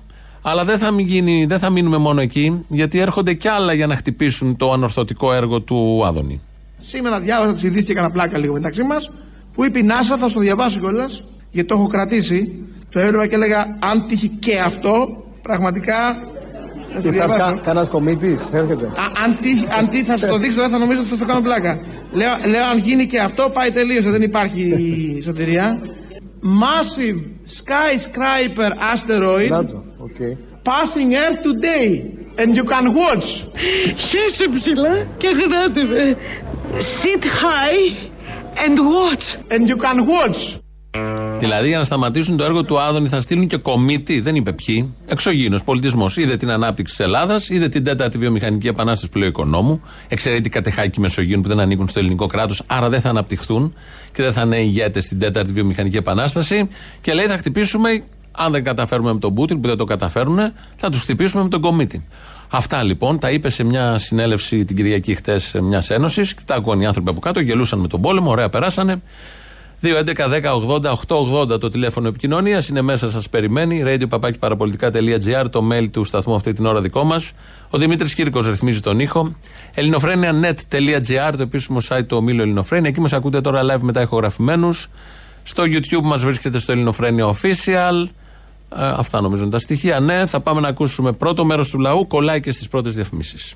[0.49, 3.95] Αλλά δεν θα, γίνει, δεν θα μείνουμε μόνο εκεί, γιατί έρχονται κι άλλα για να
[3.95, 6.41] χτυπήσουν το ανορθωτικό έργο του Άδωνη.
[6.79, 9.11] Σήμερα διάβασα τη ειδήσει και έκανα πλάκα λίγο μεταξύ μας,
[9.53, 12.65] που είπε η Νάσα, θα στο διαβάσω κιόλας, γιατί το έχω κρατήσει.
[12.91, 16.27] Το έβλεπα και έλεγα, αν τύχει και αυτό, πραγματικά
[17.01, 18.91] τι θα έρθει κανένας κομίτης, έρχεται.
[19.77, 21.79] Αν τι θα σου το δείξω, δεν θα νομίζω ότι θα το κάνω πλάκα.
[22.11, 24.03] Λέω, λέω αν γίνει και αυτό, πάει τελείως.
[24.03, 24.73] Δεν υπάρχει
[25.25, 25.79] σωτηρία.
[26.43, 27.19] Massive
[27.57, 30.33] skyscraper asteroid okay.
[30.63, 31.87] passing Earth today.
[32.39, 33.29] And you can watch.
[33.97, 36.17] Χέσε ψηλά και γράτε με.
[37.01, 37.85] Sit high
[38.65, 39.25] and watch.
[39.53, 40.59] And you can watch.
[41.39, 44.95] Δηλαδή για να σταματήσουν το έργο του Άδωνη θα στείλουν και κομίτη, δεν είπε ποιοι.
[45.07, 46.17] Εξωγήινος πολιτισμός.
[46.17, 49.81] Είδε την ανάπτυξη της Ελλάδας, είδε την τέταρτη βιομηχανική επανάσταση που λέει ο οικονόμου.
[50.07, 53.73] Εξαιρετικά τεχάκι Μεσογείων που δεν ανήκουν στο ελληνικό κράτος, άρα δεν θα αναπτυχθούν
[54.11, 56.67] και δεν θα είναι ηγέτες στην τέταρτη βιομηχανική επανάσταση.
[57.01, 58.03] Και λέει θα χτυπήσουμε,
[58.37, 60.39] αν δεν καταφέρουμε με τον Πούτιν που δεν το καταφέρουν,
[60.77, 62.07] θα τους χτυπήσουμε με τον κομίτη.
[62.49, 66.21] Αυτά λοιπόν τα είπε σε μια συνέλευση την Κυριακή χτες μια ένωση.
[66.45, 69.01] Τα ακούαν οι άνθρωποι από κάτω, γελούσαν με τον πόλεμο, ωραία περάσανε.
[69.81, 73.83] 2.11.10.80.880 το τηλέφωνο επικοινωνίας είναι μέσα, σας περιμένει.
[73.85, 77.31] radio το mail του σταθμού αυτή την ώρα δικό μας.
[77.69, 79.35] Ο Δημήτρης Κύρκος ρυθμίζει τον ήχο.
[79.75, 82.89] ελληνοφρένια.net.gr το επίσημο site του ομίλου Ελληνοφρένια.
[82.89, 84.89] Εκεί μας ακούτε τώρα live μετά ηχογραφημένους.
[85.43, 88.07] Στο YouTube μας βρίσκεται στο Ελληνοφρένια Official.
[88.75, 89.99] Ε, αυτά νομίζω είναι τα στοιχεία.
[89.99, 92.07] Ναι, θα πάμε να ακούσουμε πρώτο μέρος του λαού.
[92.07, 93.55] Κολλάει και στις πρώτες διαφημίσεις.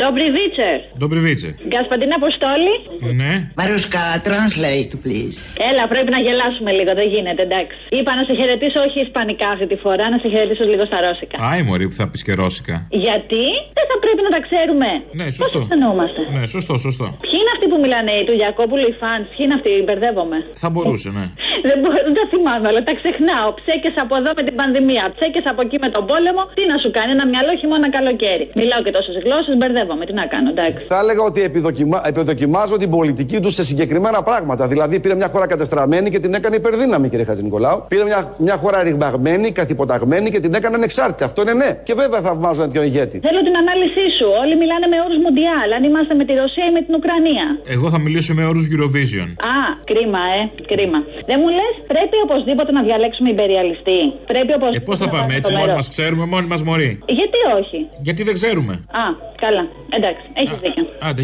[0.00, 0.78] Dobry wieczór.
[1.02, 1.52] Dobry wieczór.
[1.68, 2.74] Γκασπαντίν Αποστόλη.
[3.20, 3.32] Ναι.
[3.58, 5.36] Μαρούσκα, translate, please.
[5.70, 7.76] Έλα, πρέπει να γελάσουμε λίγο, δεν γίνεται, εντάξει.
[7.98, 11.36] Είπα να σε χαιρετήσω όχι ισπανικά αυτή τη φορά, να σε χαιρετήσω λίγο στα ρώσικα.
[11.50, 12.76] Άι, μωρή που θα πεις και ρώσικα.
[13.06, 13.44] Γιατί;
[13.78, 14.88] Δεν θα πρέπει να τα ξέρουμε.
[15.18, 15.58] Ναι, σωστό.
[15.58, 17.06] Πώς αισθανόμαστε; Ναι, σωστό, σωστό.
[17.24, 20.38] Ποιοι είναι αυτοί που μιλάνε, του Γιακόπουλου, οι φαν, ποιοι είναι αυτοί, μπερδεύομαι.
[20.62, 21.26] Θα μπορούσε, ναι.
[21.68, 23.48] δεν, μπορώ, δεν τα θυμάμαι, αλλά τα ξεχνάω.
[23.60, 26.42] Ψέκες από εδώ με την πανδημία, ψέκες από εκεί με τον πόλεμο.
[26.56, 28.44] Τι να σου κάνει, ένα μυαλό χειμώνα καλοκαίρι.
[28.60, 29.80] Μιλάω και τόσες γλώσσες, μπερδεύομαι.
[30.06, 30.82] Τι να κάνω, εντάξει.
[30.88, 32.02] Θα έλεγα ότι επιδοκιμα...
[32.04, 34.68] επιδοκιμάζω την πολιτική τους σε συγκεκριμένα πράγματα.
[34.68, 37.84] Δηλαδή, πήρε μια χώρα κατεστραμμένη και την έκανε υπερδύναμη, κύριε Χατζηνικολάου.
[37.88, 41.24] Πήρε μια, μια χώρα ρηγμαγμένη, κατυποταγμένη και την έκανε ανεξάρτητη.
[41.24, 41.70] Αυτό είναι ναι.
[41.82, 43.16] Και βέβαια θαυμάζω ένα ηγέτη.
[43.28, 44.26] Θέλω την ανάλυση σου.
[44.42, 45.68] Όλοι μιλάνε με όρους Μουντιάλ.
[45.76, 47.46] Αν είμαστε με τη Ρωσία ή με την Ουκρανία.
[47.76, 49.28] Εγώ θα μιλήσω με όρους Eurovision.
[49.54, 49.58] Α,
[49.90, 50.40] κρίμα, ε.
[50.72, 50.98] Κρίμα.
[51.30, 54.00] Δεν μου λες, πρέπει οπωσδήποτε να διαλέξουμε υπεριαλιστή.
[54.32, 54.86] Πρέπει οπωσδήποτε.
[54.86, 56.90] Ε, πώς θα πάμε έτσι, μόνοι μας ξέρουμε, μόνοι μας μωροί.
[57.18, 59.04] Γιατί όχι; Γιατί δεν ξέρουμε; Α,
[59.44, 59.64] καλά.
[59.96, 60.84] Εντάξει, έχεις δίκιο.
[61.00, 61.22] Άντε,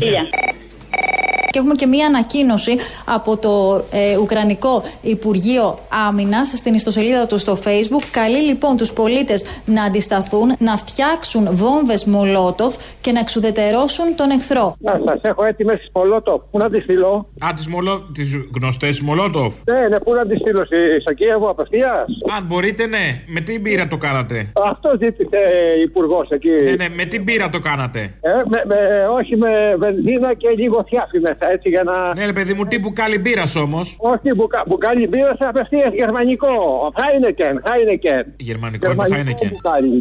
[1.51, 7.59] και έχουμε και μία ανακοίνωση από το ε, Ουκρανικό Υπουργείο Άμυνας στην ιστοσελίδα του στο
[7.65, 8.05] Facebook.
[8.11, 14.75] Καλεί λοιπόν τους πολίτες να αντισταθούν, να φτιάξουν βόμβες Μολότοφ και να εξουδετερώσουν τον εχθρό.
[14.79, 16.43] Να σας έχω έτοιμες τις Μολότοφ.
[16.51, 18.11] Πού να τις στείλω; Α, τις μολο...
[18.61, 19.55] γνωστές Μολότοφ.
[19.73, 20.67] Ναι, ναι, πού να τις στείλω.
[21.01, 22.07] Στο Κίεβο απευθείας;
[22.37, 23.23] Αν μπορείτε, ναι.
[23.27, 25.39] Με τι μπύρα το κάνατε; Αυτό ζήτησε
[25.85, 26.51] υπουργός εκεί.
[26.65, 28.77] Ναι, ναι, με τι μπύρα το κάνατε; Ε, με, με,
[29.19, 32.14] όχι με βενζίνα και λίγο θιάφι μέσα έτσι για να.
[32.16, 33.96] Ναι, ρε παιδί μου, τι μπουκάλι μπύρας όμως.
[34.01, 36.55] Όχι, μπουκα, μπουκάλι μπύρας απευθείας γερμανικό.
[36.98, 38.24] Χάινεκεν, Χάινεκεν.
[38.37, 39.53] Γερμανικό, είναι το Χάινεκεν.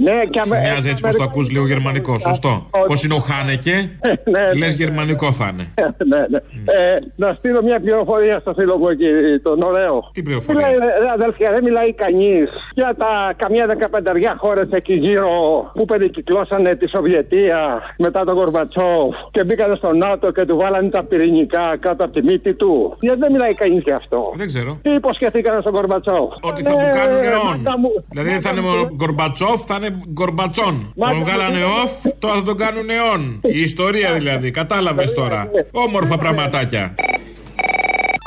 [0.03, 2.69] Ναι, και Σου μοιάζει έτσι πω το ακούς λίγο γερμανικό, σωστό.
[2.87, 3.75] Πώς είναι ο Χάνεκε,
[4.33, 5.65] ναι, λες γερμανικό θα είναι.
[6.11, 6.39] ναι, ναι.
[6.65, 9.09] Ε, να στείλω μια πληροφορία στο φίλο μου εκεί,
[9.43, 10.09] τον ωραίο.
[10.13, 15.29] Τι πληροφορία; Ρε αδελφιά, δεν μιλάει κανείς για τα καμιά δεκαπενταριά χώρες εκεί γύρω
[15.73, 21.03] που περικυκλώσανε τη Σοβιετία μετά τον Κορμπατσόφ και μπήκανε στο ΝΑΤΟ και του βάλανε τα
[21.03, 22.97] πυρηνικά πυρηνικά κάτω από τη μύτη του.
[22.99, 24.19] Γιατί δεν μιλάει κανείς γι' αυτό.
[24.35, 24.79] Δεν ξέρω.
[24.81, 27.57] Τι υποσχεθήκαν στον Κορμπατσόφ; Ότι θα Ναι, του κάνουν ρε, αιών.
[27.63, 27.89] μάκα μου.
[28.09, 30.75] Δηλαδή δεν θα είναι μόνο Γκορμπατσόφ, θα είναι Γκορμπατσόν.
[30.95, 31.65] Μάκα Τον μου, βγάλανε ναι.
[31.81, 33.21] off, τώρα θα τον κάνουν αιών.
[33.57, 35.49] Η ιστορία δηλαδή, κατάλαβες τώρα.
[35.71, 36.95] Όμορφα πραγματάκια.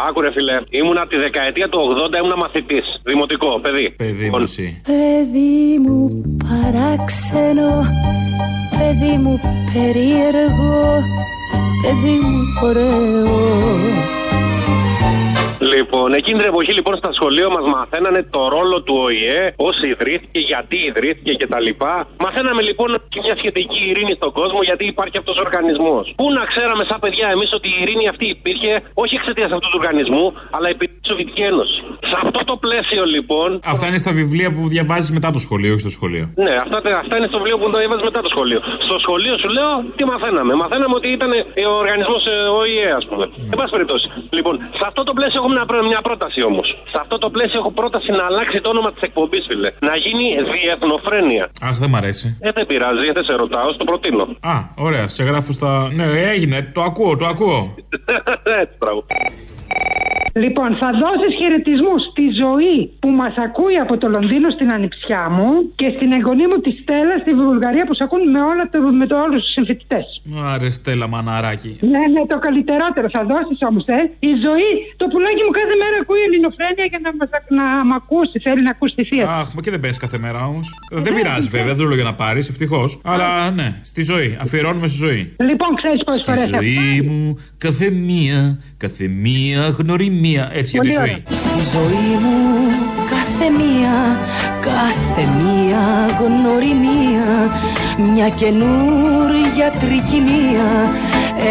[0.08, 1.78] Άκουρε φίλε, ήμουν από τη δεκαετία του
[2.12, 2.86] 80, ήμουν μαθητής.
[3.04, 3.90] Δημοτικό, παιδί.
[3.96, 4.80] Παιδί μου εσύ.
[4.86, 7.70] Παιδί μου παράξενο,
[8.78, 9.40] παιδί μου
[9.74, 10.80] περίεργο,
[11.82, 14.19] παιδί μου ωραίο.
[15.74, 20.40] Λοιπόν, εκείνη την εποχή λοιπόν στα σχολείο μας μαθαίνανε το ρόλο του ΟΗΕ, πώ ιδρύθηκε,
[20.52, 21.68] γιατί ιδρύθηκε κτλ.
[22.24, 26.04] Μαθαίναμε λοιπόν και μια σχετική ειρήνη στον κόσμο, γιατί υπάρχει αυτός ο οργανισμός.
[26.20, 29.78] Πού να ξέραμε σαν παιδιά εμείς ότι η ειρήνη αυτή υπήρχε όχι εξαιτίας αυτού του
[29.80, 30.24] οργανισμού,
[30.56, 31.78] αλλά επί της Σοβιετικής Ένωσης.
[32.10, 33.48] Σε αυτό το πλαίσιο λοιπόν.
[33.74, 36.24] Αυτά είναι στα βιβλία που διαβάζεις μετά το σχολείο, όχι στο σχολείο.
[36.44, 38.60] Ναι, αυτά, αυτά είναι στο βιβλίο που το έβαζε μετά το σχολείο.
[38.86, 40.52] Στο σχολείο σου λέω τι μαθαίναμε.
[40.62, 41.30] Μαθαίναμε ότι ήταν
[41.70, 42.22] ο οργανισμός
[42.60, 43.24] ΟΗΕ, ας πούμε.
[43.52, 44.06] Εν πάση περιπτώσει.
[44.38, 46.66] Λοιπόν, σε αυτό το πλαίσιο έχω μια, πρό- μια πρόταση όμως.
[46.92, 49.70] Σε αυτό το πλαίσιο έχω πρόταση να αλλάξει το όνομα της εκπομπής, φίλε.
[49.88, 51.50] Να γίνει διεθνοφρένεια.
[51.62, 52.36] Αχ, δεν μ' αρέσει.
[52.40, 54.24] Ε, δεν πειράζει, δεν σε ρωτάω, στο προτείνω.
[54.40, 55.90] Α, ωραία, σε γράφω στα.
[55.92, 57.74] Ναι, έγινε, το ακούω, το ακούω.
[58.62, 59.04] Έτσι, μπράβο.
[60.44, 65.50] Λοιπόν, θα δώσεις χαιρετισμούς στη ζωή που μας ακούει από το Λονδίνο στην ανιψιά μου
[65.80, 69.06] και στην εγγονή μου τη Στέλλα στη Βουλγαρία που σε ακούν με, όλα, το- με
[69.10, 70.04] το, όλους τους συμφοιτητές.
[70.52, 71.72] Άρε, Στέλλα, μαναράκι.
[71.92, 73.98] Ναι, ναι, το καλύτερότερο θα δώσεις όμως, ε.
[74.30, 78.36] Η ζωή, το πουλάκι μου κάθε μέρα ακούει ελληνοφρένεια για να, μας, να μ' ακούσει.
[78.46, 79.24] Θέλει να ακούσει τη θεία.
[79.26, 79.30] του.
[79.40, 80.66] Αχ, μα και δεν παίρνει κάθε μέρα όμως.
[81.06, 82.88] Δεν πειράζει βέβαια, δεν το λέω για να πάρεις, ευτυχώς.
[83.12, 84.30] Αλλά ναι, στη ζωή.
[84.44, 85.22] Αφιερώνουμε στη ζωή.
[85.50, 86.44] Λοιπόν, ξέρεις πόσες φορές.
[86.44, 87.24] Στη ζωή μου
[87.66, 88.40] κάθε μία,
[88.84, 90.28] κάθε μία γνωριμία.
[90.38, 91.22] Έτσι για τη ζωή.
[91.30, 92.38] Στη ζωή μου
[93.14, 93.96] κάθε μία,
[94.60, 95.84] κάθε μία
[96.20, 97.28] γνωριμία
[98.12, 100.68] Μια καινούρια τρικυμία,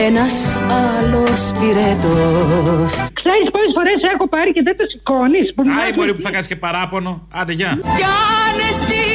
[0.08, 5.46] ένας άλλος πυρετός Ξέρεις πόσες φορές έχω πάρει και δεν το σηκώνεις.
[5.84, 7.28] Άι, μπορεί που θα κάνεις και παράπονο.
[7.40, 7.72] Άντε, γεια.
[7.82, 8.06] Κι
[8.44, 9.09] αν εσύ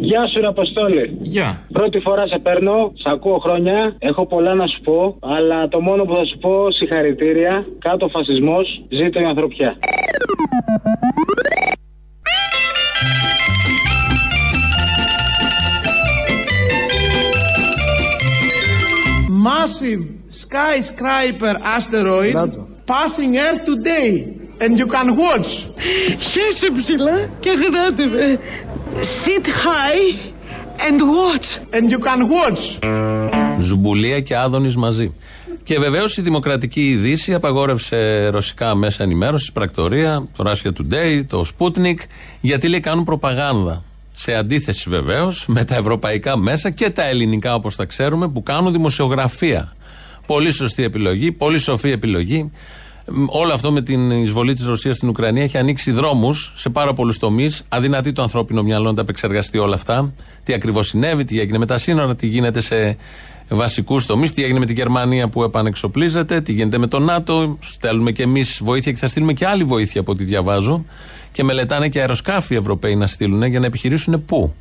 [0.00, 1.18] Γεια σου, ρε Αποστόλη.
[1.20, 1.66] Γεια.
[1.72, 6.04] Πρώτη φορά σε παίρνω, σε ακούω χρόνια, έχω πολλά να σου πω, αλλά το μόνο
[6.04, 9.76] που θα σου πω συγχαρητήρια, κάτω ο φασισμός, ζήτω η ανθρωπιά.
[19.48, 20.02] Massive
[20.42, 22.36] skyscraper asteroid
[22.92, 24.38] passing Earth today.
[24.60, 25.50] And you can watch.
[26.18, 28.38] Χέσε ψηλά και γράτε με.
[28.96, 30.18] Sit high
[30.86, 31.48] and watch.
[31.72, 32.78] And you can watch.
[33.58, 35.14] Ζουμπουλία και Άδωνης μαζί.
[35.62, 41.96] Και βεβαίως η Δημοκρατική Ειδήση απαγόρευσε ρωσικά μέσα ενημέρωσης, πρακτορία, το Russia Today, το Sputnik,
[42.40, 43.84] γιατί λέει κάνουν προπαγάνδα.
[44.12, 48.72] Σε αντίθεση βεβαίως με τα ευρωπαϊκά μέσα και τα ελληνικά όπως τα ξέρουμε που κάνουν
[48.72, 49.72] δημοσιογραφία.
[50.26, 52.50] Πολύ σωστή επιλογή, πολύ σοφή επιλογή.
[53.10, 56.92] Μ, Όλο αυτό με την εισβολή της Ρωσίας στην Ουκρανία έχει ανοίξει δρόμους σε πάρα
[56.92, 57.64] πολλούς τομείς.
[57.68, 60.12] Αδυνατεί το ανθρώπινο μυαλό να τα επεξεργαστεί όλα αυτά.
[60.42, 62.96] Τι ακριβώς συνέβη, τι έγινε με τα σύνορα, τι γίνεται σε
[63.48, 67.58] βασικούς τομείς, τι έγινε με την Γερμανία που επανεξοπλίζεται, τι γίνεται με το ΝΑΤΟ.
[67.60, 70.84] Στέλνουμε και εμείς βοήθεια και θα στείλουμε και άλλη βοήθεια από ό,τι διαβάζω.
[71.32, 74.54] Και μελετάνε και αεροσκάφη οι Ευρωπαίοι να στείλουν για να επιχειρήσουν πού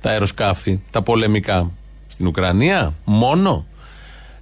[0.00, 1.70] τα αεροσκάφη, τα πολεμικά.
[2.08, 3.66] Στην Ουκρανία, μόνο.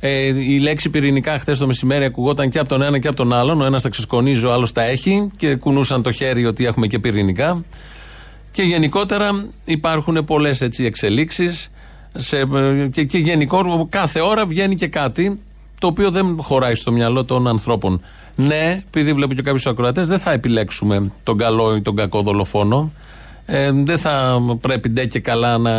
[0.05, 3.33] Ε, η λέξη πυρηνικά χθες το μεσημέρι ακουγόταν και από τον ένα και από τον
[3.33, 3.61] άλλον.
[3.61, 6.99] Ο ένας τα ξεσκονίζει, ο άλλος τα έχει και κουνούσαν το χέρι ότι έχουμε και
[6.99, 7.65] πυρηνικά.
[8.51, 11.71] Και γενικότερα υπάρχουν πολλές εξελίξεις.
[12.91, 15.41] Και, και γενικότερα κάθε ώρα βγαίνει και κάτι
[15.81, 18.01] το οποίο δεν χωράει στο μυαλό των ανθρώπων.
[18.35, 22.93] Ναι, επειδή βλέπω και κάποιους ακροατές, δεν θα επιλέξουμε τον καλό ή τον κακό δολοφόνο.
[23.47, 25.73] Ε, δεν θα πρέπει ντε και καλά να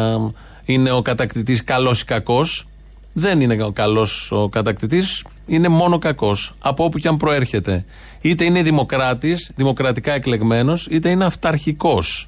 [0.65, 2.67] είναι ο κατακτητής καλός ή κακός.
[3.13, 6.53] Δεν είναι ο καλός ο κατακτητής, είναι μόνο κακός.
[6.59, 7.85] Από όπου και αν προέρχεται.
[8.21, 12.27] Είτε είναι δημοκράτης, δημοκρατικά εκλεγμένος, είτε είναι αυταρχικός.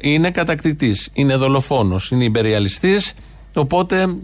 [0.00, 3.14] Είναι κατακτητής, είναι δολοφόνος, είναι υπεριαλιστής.
[3.54, 4.16] Οπότε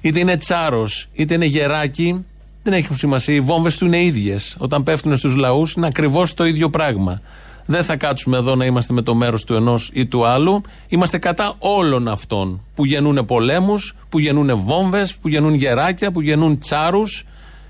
[0.00, 2.24] είτε είναι τσάρος, είτε είναι γεράκι,
[2.62, 3.34] δεν έχουν σημασία.
[3.34, 4.56] Οι βόμβες του είναι ίδιες.
[4.58, 7.20] Όταν πέφτουν στους λαούς, είναι ακριβώς το ίδιο πράγμα.
[7.66, 10.60] Δεν θα κάτσουμε εδώ να είμαστε με το μέρος του ενός ή του άλλου.
[10.88, 16.58] Είμαστε κατά όλων αυτών που γεννούν πολέμους, που γεννούν βόμβες, που γεννούν γεράκια, που γεννούν
[16.58, 17.24] τσάρους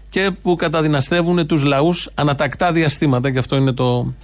[0.08, 3.30] και που καταδυναστεύουν τους λαούς ανατακτά διαστήματα.
[3.30, 4.14] Και αυτό είναι το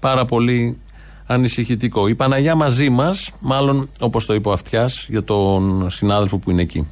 [0.00, 0.78] πάρα πολύ
[1.26, 2.08] ανησυχητικό.
[2.08, 6.62] Η Παναγιά μαζί μας, μάλλον όπως το είπε ο Αυτιάς για τον συνάδελφο που είναι
[6.62, 6.86] εκεί.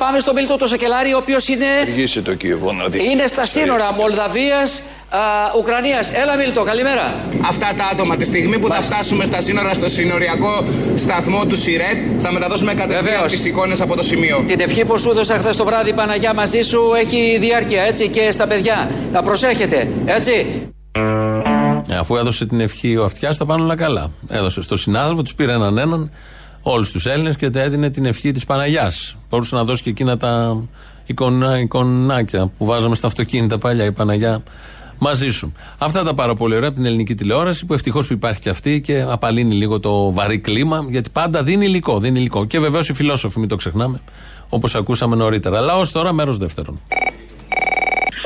[0.00, 3.10] Πάμε στον Μίλτο το Σακελάρη, ο οποίος είναι, Αργήσε το Κίεβο να δει.
[3.10, 4.82] είναι στα σύνορα Μολδαβίας
[5.58, 6.12] Ουκρανίας.
[6.12, 7.14] Έλα, Μίλτο, καλημέρα.
[7.48, 10.64] Αυτά τα άτομα τη στιγμή που θα φτάσουμε στα σύνορα στο συνοριακό
[10.96, 14.44] σταθμό του ΣΥΡΕΤ θα μεταδώσουμε κατευθείαν τις εικόνες από το σημείο.
[14.46, 18.30] Την ευχή που σου έδωσα χθες το βράδυ, Παναγιά, μαζί σου έχει διάρκεια, έτσι και
[18.32, 18.90] στα παιδιά.
[19.12, 20.46] Να προσέχετε, έτσι.
[21.88, 24.10] Ε, Αφού έδωσε την ευχή ο Αυτιάς, θα πάνε όλα καλά.
[24.28, 26.10] Έδωσε στο συνάδελφο, τους πήρε έναν έναν,
[26.66, 29.16] όλους τους Έλληνες και τα έδινε την ευχή της Παναγιάς.
[29.30, 30.62] Μπορούσε να δώσει και εκείνα τα
[31.06, 34.42] εικόνα, εικονάκια που βάζαμε στα αυτοκίνητα παλιά η Παναγιά
[34.98, 35.52] μαζί σου.
[35.78, 38.80] Αυτά τα πάρα πολύ ωραία από την ελληνική τηλεόραση που ευτυχώς που υπάρχει και αυτή
[38.80, 41.98] και απαλύνει λίγο το βαρύ κλίμα γιατί πάντα δίνει υλικό.
[41.98, 42.44] Δίνει υλικό.
[42.44, 44.00] Και βεβαίως οι φιλόσοφοι, μην το ξεχνάμε,
[44.48, 45.60] όπως ακούσαμε νωρίτερα.
[45.60, 46.80] Λαός τώρα, μέρος δεύτερον.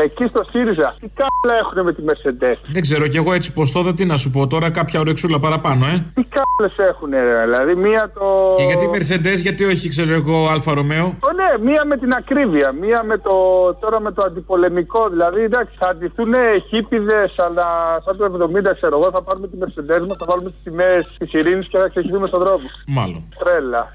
[0.03, 2.59] Εκεί στο ΣΥΡΙΖΑ, τι κάβλα έχουν με τη Mercedes.
[2.73, 5.87] Δεν ξέρω κι εγώ έτσι πω τώρα τι να σου πω τώρα, κάποια ορεξούλα παραπάνω,
[5.87, 6.05] ε.
[6.15, 8.53] Τι κάβλες έχουν, ρε, δηλαδή μία το.
[8.57, 11.07] Και γιατί Mercedes, γιατί όχι, ξέρω εγώ, Alfa Romeo.
[11.07, 13.35] Ω, ναι, μία με την ακρίβεια, μία με το,
[13.81, 15.09] τώρα με το αντιπολεμικό.
[15.09, 16.35] Δηλαδή, εντάξει, θα αντιθούν
[16.69, 17.67] χίπιδε, αλλά
[18.05, 21.33] σαν το 70, ξέρω εγώ, θα πάρουμε τη Mercedes μας, θα βάλουμε τις τιμές της
[21.33, 22.67] ειρήνης και θα ξεχυθούμε στον δρόμο.
[22.87, 23.25] Μάλλον.
[23.39, 23.91] Τρέλα.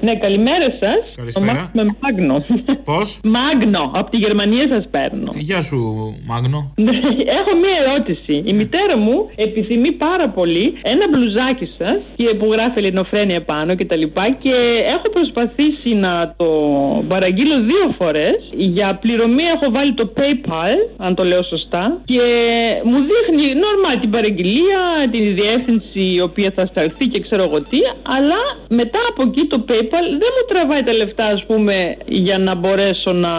[0.00, 1.00] Ναι, καλημέρα σας.
[1.16, 1.70] Καλησπέρα.
[1.72, 2.44] Με Μάγνο.
[2.84, 5.32] Πώς; Μάγνο, από τη Γερμανία σας παίρνω.
[5.34, 5.78] Γεια σου,
[6.26, 6.72] Μάγνο.
[6.76, 6.90] Ναι,
[7.38, 8.42] Έχω μία ερώτηση.
[8.46, 13.84] Η μητέρα μου επιθυμεί πάρα πολύ ένα μπλουζάκι σας και που γράφει Ελληνοφρένια πάνω και
[13.84, 14.54] τα λοιπά και
[14.94, 16.48] έχω προσπαθήσει να το
[17.08, 18.38] παραγγείλω δύο φορές.
[18.56, 22.22] Για πληρωμή έχω βάλει το PayPal, αν το λέω σωστά, και
[22.84, 27.78] μου δείχνει νορμάλ την παραγγελία, την διεύθυνση η οποία θα σταλθεί και ξέρω εγώ τι,
[28.16, 29.89] αλλά μετά από εκεί το PayPal
[30.22, 33.32] δεν μου τραβάει τα λεφτά, ας πούμε, για να μπορέσω να.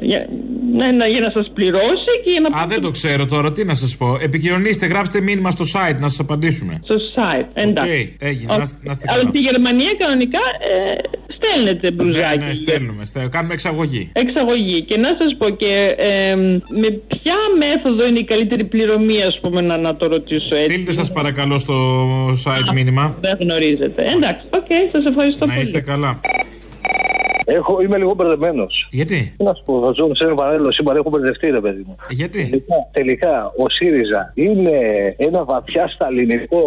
[0.00, 0.26] για,
[0.72, 2.60] ναι, να, για να σας πληρώσει και για να.
[2.60, 4.16] Α, δεν το ξέρω τώρα, τι να σας πω.
[4.20, 6.80] Επικοινωνήστε, γράψτε μήνυμα στο site να σας απαντήσουμε.
[6.82, 8.14] Στο site, εντάξει.
[8.14, 9.28] Οκ, έγινε, να, να είστε Αλλά καλά.
[9.28, 10.40] στη Γερμανία κανονικά
[10.70, 11.18] ε,
[11.60, 12.38] στέλνετε μπλουζάκι.
[12.38, 13.04] Ναι, ναι, στέλνουμε.
[13.04, 14.10] στε- Κάνουμε εξαγωγή.
[14.12, 14.82] Εξαγωγή.
[14.82, 16.34] Και να σας πω και ε,
[16.80, 20.72] με ποια μέθοδο είναι η καλύτερη πληρωμή, ας πούμε, να, να το ρωτήσω έτσι.
[20.72, 21.74] Στείλτε σας παρακαλώ στο
[22.44, 23.16] site μήνυμα.
[23.20, 24.04] Δεν γνωρίζετε.
[24.14, 25.60] Εντάξει, οκ, σας ευχαριστώ Να πολύ.
[25.64, 26.20] είστε καλά.
[27.58, 28.88] Έχω, είμαι λίγο μπερδεμένος.
[28.90, 31.82] Γιατί; Τι να σου πω, θα ζω σε ένα παράλληλο σύμπαν, έχω μπερδευτεί, ρε παιδί
[31.86, 31.96] μου.
[32.08, 34.78] Γιατί; Τελικά, τελικά, ο ΣΥΡΙΖΑ είναι
[35.16, 36.62] ένα βαθιά σταλινικό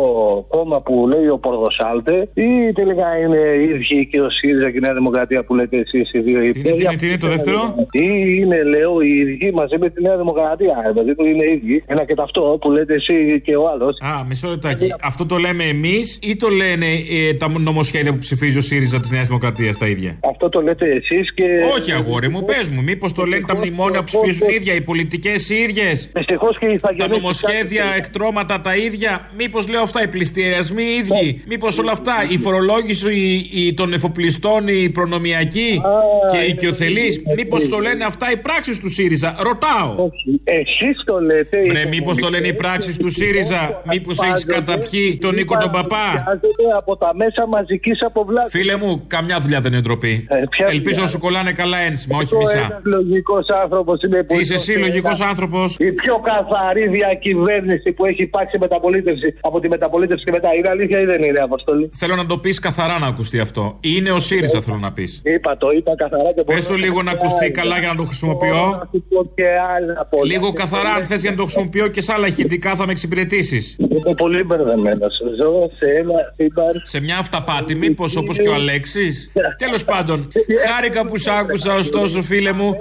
[0.49, 4.79] κόμμα που λέει ο Πορδοσάλτε, ή τελικά είναι οι ίδιοι και ο ΣΥΡΙΖΑ και η
[4.79, 7.75] Νέα Δημοκρατία που λέτε εσείς οι δύο Τι είναι, τι είναι, τι είναι το δεύτερο;
[7.91, 8.07] Ή
[8.39, 10.75] είναι, λέω, οι ίδιοι μαζί με τη Νέα Δημοκρατία.
[10.93, 11.83] Δηλαδή που είναι οι ίδιοι.
[11.85, 13.97] Ένα και ταυτό που λέτε εσύ και ο άλλος.
[14.01, 14.93] Α, μισό λεπτάκι.
[15.01, 19.11] Αυτό το λέμε εμείς ή το λένε ε, τα νομοσχέδια που ψηφίζει ο ΣΥΡΙΖΑ της
[19.11, 21.45] Νέας Δημοκρατίας τα ίδια; Αυτό το λέτε εσείς και.
[21.77, 24.81] Όχι, αγόρι μου, πες μου, μήπως το λένε τα μνημόνια που ψηφίζουν οι ίδια, οι
[24.81, 26.09] πολιτικές οι ίδιες.
[26.13, 29.29] Δυστυχώς και οι Τα ηθαγενείς νομοσχέδια, εκτρώματα τα ίδια.
[29.37, 31.43] Μήπως λέω αυτά, οι πληστηριασμοί οι ίδιοι.
[31.47, 35.81] Μήπως όλα αυτά, η φορολόγηση η- η- των εφοπλιστών, η προνομιακή
[36.31, 37.23] και η οικειοθελή.
[37.35, 39.35] Μήπως το λένε αυτά οι πράξεις του ΣΥΡΙΖΑ.
[39.39, 40.09] Ρωτάω.
[40.43, 41.61] Εσείς το λέτε.
[41.67, 43.81] Βρε, μήπως το λένε οι πράξεις του ΣΥΡΙΖΑ.
[43.91, 48.49] Μήπως έχεις καταπιεί τον Νίκο τον Παπά; Παρουσιάζεται από τα μέσα μαζικής αποβλάτη.
[48.57, 50.27] Φίλε μου, καμιά δουλειά δεν είναι ντροπή.
[50.65, 52.57] Ποια Ελπίζω δουλειά; να σου κολλάνε καλά ένσημα, όχι Ο μισά.
[52.57, 57.91] ένας λογικός άνθρωπος είναι που Είσαι εσύ είναι λογικός ένα- άνθρωπος; Η πιο καθαρή διακυβέρνηση
[57.91, 60.49] που έχει υπάρξει μεταπολίτευση από τη μεταπολίτευση και μετά.
[60.57, 63.77] Είναι αλήθεια ή δεν είναι, Αποστολή; Θέλω να το πεις καθαρά να ακουστεί αυτό.
[63.81, 65.21] Είναι ο ΣΥΡΙΖΑ, θέλω να πεις.
[65.25, 68.55] Είπα το, είπα καθαρά και Πες το λίγο να ακουστεί καλά για να το χρησιμοποιώ.
[68.69, 70.25] Να σου πω και άλλα πολλά.
[70.33, 73.75] Λίγο καθαρά, αν θες για να το χρησιμοποιώ και σε άλλα ηχητικά θα με εξυπηρετήσεις.
[73.79, 75.13] Είμαι πολύ μπερδεμένος.
[75.41, 76.81] Ζω σε ένα σύμπαν.
[76.83, 79.31] Σε μια αυταπάτη, μήπως όπως και ο Αλέξης.
[79.57, 80.27] Τέλος πάντων,
[80.69, 82.77] χάρηκα που σ' άκουσα, ωστόσο, φίλε μου.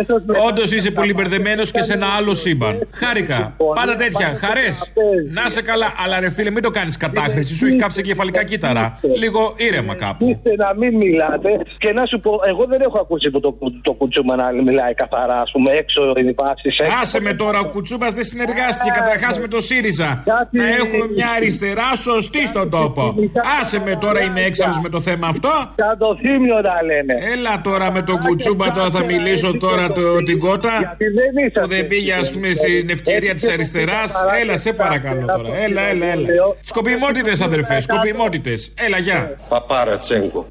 [0.49, 2.89] Όντως είσαι πολύ μπερδεμένος και σε ένα άλλο σύμπαν.
[2.93, 3.57] Χάρηκα.
[3.75, 4.37] Πάντα τέτοια.
[4.41, 4.93] Χαρές.
[5.33, 5.93] Να σε καλά.
[6.05, 7.55] Αλλά ρε φίλε, μην το κάνεις κατάχρηση.
[7.55, 8.99] Σου έχει κάψει κεφαλικά κύτταρα.
[9.19, 10.29] Λίγο ήρεμα κάπου.
[10.29, 13.93] Είστε να μην μιλάτε και να σου πω, εγώ δεν έχω ακούσει που το, το
[13.93, 16.69] κουτσούμα να μιλάει καθαρά, ας πούμε, έξω είναι υπάρξει.
[17.03, 20.23] Άσε με τώρα, ο Κουτσούμπας δεν συνεργάστηκε καταρχάς με το ΣΥΡΙΖΑ.
[20.51, 23.15] Να έχουμε μια αριστερά σωστή στον τόπο.
[23.61, 25.51] Άσε με τώρα, είμαι έξαλλος με το θέμα αυτό.
[25.77, 27.15] Σαν το θύμιο να λένε.
[27.33, 30.71] Έλα τώρα με τον Κουτσούμπα, τώρα θα μιλήσω τώρα το, την κότα.
[30.79, 31.61] Γιατί δεν είσαστε.
[31.61, 34.13] Που δεν πήγε, ας πούμε, στην ευκαιρία της αριστεράς.
[34.41, 35.57] Έλα, σε παρακαλώ τώρα.
[35.57, 36.27] Έλα, έλα, έλα.
[36.63, 38.73] Σκοπιμότητες, αδερφέ, σκοπιμότητες.
[38.75, 39.37] Έλα, γεια.
[39.49, 40.47] Παπάρα Τσέγκο.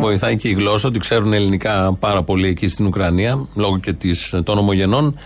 [0.00, 4.34] Βοηθάει και η γλώσσα, ότι ξέρουν ελληνικά πάρα πολύ εκεί στην Ουκρανία, λόγω και της,
[4.44, 5.18] των ομογενών.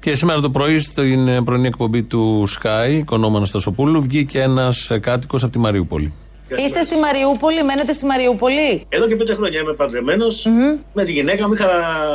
[0.00, 5.52] Και σήμερα το πρωί, στην πρωινή εκπομπή του Sky, οικονόμα Αναστασοπούλου, βγήκε ένας κάτοικος από
[5.52, 6.12] τη Μαριούπολη.
[6.54, 10.46] Είστε στη Μαριούπολη, μένετε στη Μαριούπολη; Εδώ και πέντε χρόνια είμαι παντρεμένος.
[10.92, 11.68] Με τη γυναίκα μου είχα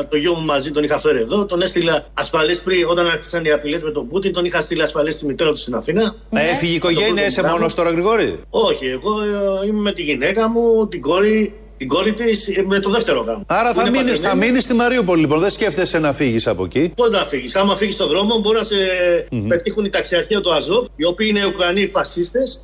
[0.10, 1.46] το γιο μου μαζί, τον είχα φέρει εδώ.
[1.46, 5.12] Τον έστειλα ασφαλή πριν, όταν άρχισαν οι απειλές με τον Πούτιν, τον είχα στείλει ασφαλή
[5.12, 6.16] στη μητέρα του στην Αθήνα.
[6.30, 10.50] Να έφυγε η οικογένεια, είσαι μόνος τώρα, Γρηγόρη; Όχι, εγώ ε, είμαι με τη γυναίκα
[10.50, 13.44] μου, την κόρη την κόρη της με το δεύτερο γάμο.
[13.48, 14.40] Άρα Που θα είναι μείνεις παντρεμένη.
[14.42, 15.40] θα μείνεις στη Μαρίουπολη λοιπόν.
[15.40, 16.94] Δεν σκέφτεσαι να φύγεις από εκεί.
[16.96, 17.56] Πότε να φύγεις.
[17.56, 18.76] Άμα φύγεις στον δρόμο, μπορεί να σε
[19.48, 22.62] πετύχουν οι ταξιαρχία του Αζόφ, οι οποίοι είναι Ουκρανοί φασίστες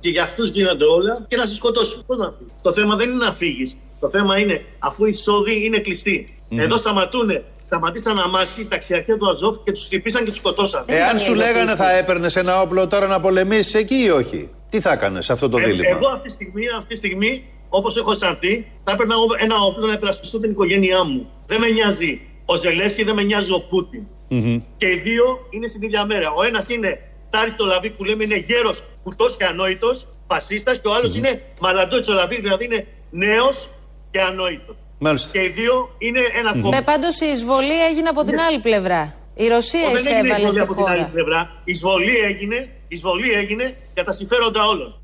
[0.00, 2.02] και για αυτούς γίνονται όλα και να σε σκοτώσουν.
[2.06, 2.52] Πώς να φύγεις.
[2.62, 3.76] Το θέμα δεν είναι να φύγεις.
[4.00, 6.34] Το θέμα είναι αφού η εισόδη είναι κλειστή.
[6.48, 6.60] Μμμ.
[6.60, 7.42] Εδώ σταματούν.
[7.64, 10.82] Σταματήσαν αμάξι, η ταξιαρχία του Αζόφ και τους χτυπήσαν και τους σκοτώσαν.
[10.86, 14.92] Εάν σου λέγανε θα έπαιρνες ένα όπλο τώρα να πολεμήσεις εκεί ή όχι; Τι θα
[14.92, 18.10] έκανες σε αυτό το Ε, δίλημα; εγώ αυτή τη στιγμή, αυτή τη στιγμή όπως έχω
[18.10, 21.30] αισθανθεί, θα έπαιρνα ένα όπλο να υπερασπιστώ την οικογένειά μου.
[21.46, 24.02] Δεν με νοιάζει ο Ζελέσκι, δεν με νοιάζει ο Πούτιν.
[24.28, 24.60] Μμμ.
[24.76, 26.30] Και οι δύο είναι στην ίδια μέρα.
[26.36, 27.00] Ο ένας είναι
[27.30, 31.42] Τάρι το Λαβί που λέμε είναι γέρος, κουτό και ανόητος, φασίστας, και ο άλλος είναι
[31.60, 33.68] Μαλαντό Τσολαβί, δηλαδή είναι νέος
[34.10, 34.76] και ανόητος.
[34.98, 35.30] Μάλιστα.
[35.32, 36.68] Και οι δύο είναι ένα κόμμα.
[36.68, 39.14] Ναι, πάντως η εισβολή έγινε από την άλλη πλευρά.
[39.34, 41.10] Η Ρωσία Δεν έγινε εισέβαλε εισβολή στη από την άλλη χώρα.
[41.12, 41.50] πλευρά.
[41.64, 42.56] Η εισβολή έγινε,
[42.88, 45.00] η εισβολή έγινε για τα συμφέροντα όλων.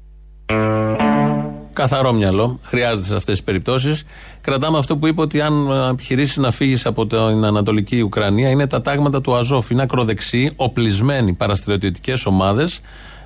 [1.74, 2.58] Καθαρό μυαλό.
[2.62, 4.04] Χρειάζεται σε αυτές τις περιπτώσεις.
[4.40, 8.66] Κρατάμε αυτό που είπε ότι αν ε, επιχειρήσεις να φύγεις από την Ανατολική Ουκρανία είναι
[8.66, 9.70] τα τάγματα του Αζόφ.
[9.70, 12.80] Είναι ακροδεξιοί, οπλισμένοι παραστρατιωτικές ομάδες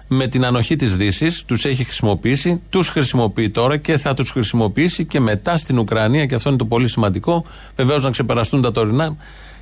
[0.08, 1.44] με την ανοχή της Δύσης.
[1.44, 6.26] Τους έχει χρησιμοποιήσει, τους χρησιμοποιεί τώρα και θα τους χρησιμοποιήσει και μετά στην Ουκρανία.
[6.26, 7.44] Και αυτό είναι το πολύ σημαντικό.
[7.76, 9.16] Βεβαίως να ξεπεραστούν τα τωρινά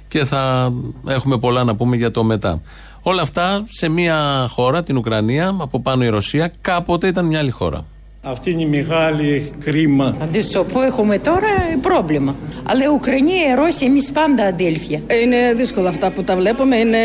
[0.09, 0.73] και θα
[1.07, 2.63] έχουμε πολλά να πούμε για το μετά.
[3.03, 7.51] Όλα αυτά σε μια χώρα, την Ουκρανία, από πάνω η Ρωσία, κάποτε ήταν μια άλλη
[7.51, 7.85] χώρα.
[8.29, 10.17] Αυτή είναι η μεγάλη κρίμα.
[10.23, 11.49] Αντίστοιχο που έχουμε τώρα
[11.81, 12.35] πρόβλημα.
[12.65, 15.01] Αλλά η Ουκρανία, η Ρώσια, εμείς πάντα αδέλφια.
[15.23, 16.99] Είναι δύσκολα αυτά που τα βλέπουμε, είναι,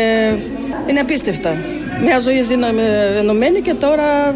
[0.88, 1.56] είναι απίστευτα.
[2.04, 2.82] Μια ζωή ζήναμε
[3.18, 4.34] ενωμένη και τώρα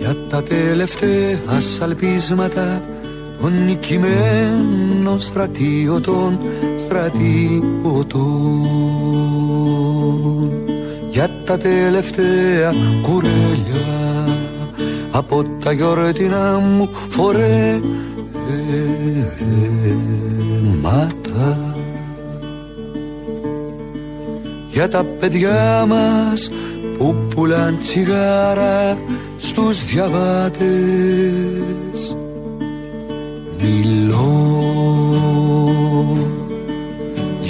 [0.00, 2.82] για τα τελευταία σαλπίσματα
[3.40, 6.38] των νικημένων στρατιωτών
[6.94, 8.14] στρατιωτών
[11.10, 14.28] για τα τελευταία κουρέλια
[15.10, 17.82] από τα γιορτινά μου φορέματα.
[24.72, 26.50] Για τα παιδιά μας
[26.98, 28.98] που πουλάν τσιγάρα
[29.36, 30.64] στους διαβάτες
[33.62, 35.43] Μιλώ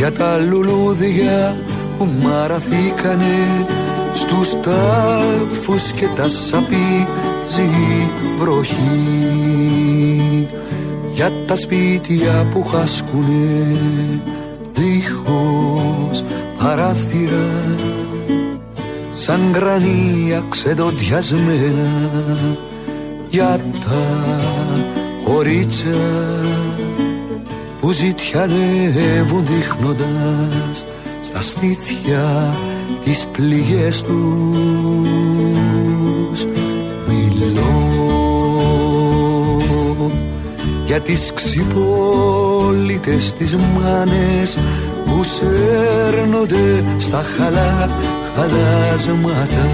[0.05, 1.57] για τα λουλούδια
[1.99, 3.67] που μαραθήκανε
[4.15, 7.71] στους τάφους και τα σαπίζει
[8.39, 8.79] βροχή.
[11.15, 13.77] Για τα σπίτια που χάσκουνε
[14.73, 16.25] δίχως
[16.59, 17.51] παράθυρα
[19.13, 21.91] σαν γρανία ξεδοντιασμένα.
[23.31, 24.03] Για τα
[25.25, 25.95] κορίτσια
[27.85, 30.85] που ζητιανεύουν δείχνοντας
[31.23, 32.55] στα στήθια
[33.05, 34.15] τις πληγές τους.
[37.09, 37.63] Μιλώ
[40.87, 44.59] για τις ξυπόλυτες τις μάνες
[45.05, 47.91] που σέρνονται στα χαλά
[48.35, 49.69] χαλάσματα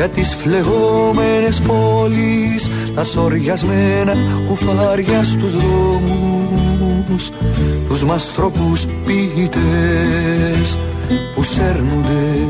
[0.00, 4.16] για τις φλεγόμενες πόλεις τα σοριασμένα
[4.48, 7.30] κουφάρια στους δρόμους
[7.88, 10.78] τους μαστρόπους ποιητές
[11.34, 12.48] που σέρνονται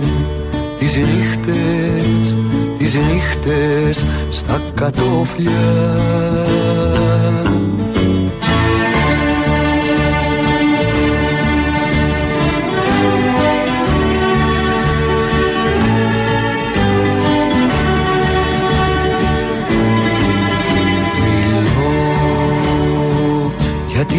[0.78, 2.36] τις νύχτες
[2.78, 5.51] τις νύχτες στα κατόφλια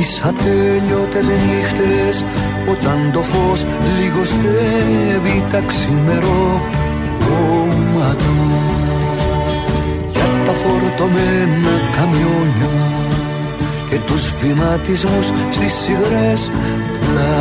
[0.02, 2.26] τις ατέλειωτες νύχτες
[2.72, 3.66] όταν το φως
[4.00, 6.62] λιγοστεύει τα ξημερώματα
[10.12, 12.74] για τα φορτωμένα καμιόνια
[13.90, 16.52] και τους βηματισμούς στις σιγρές
[17.00, 17.40] πλάκες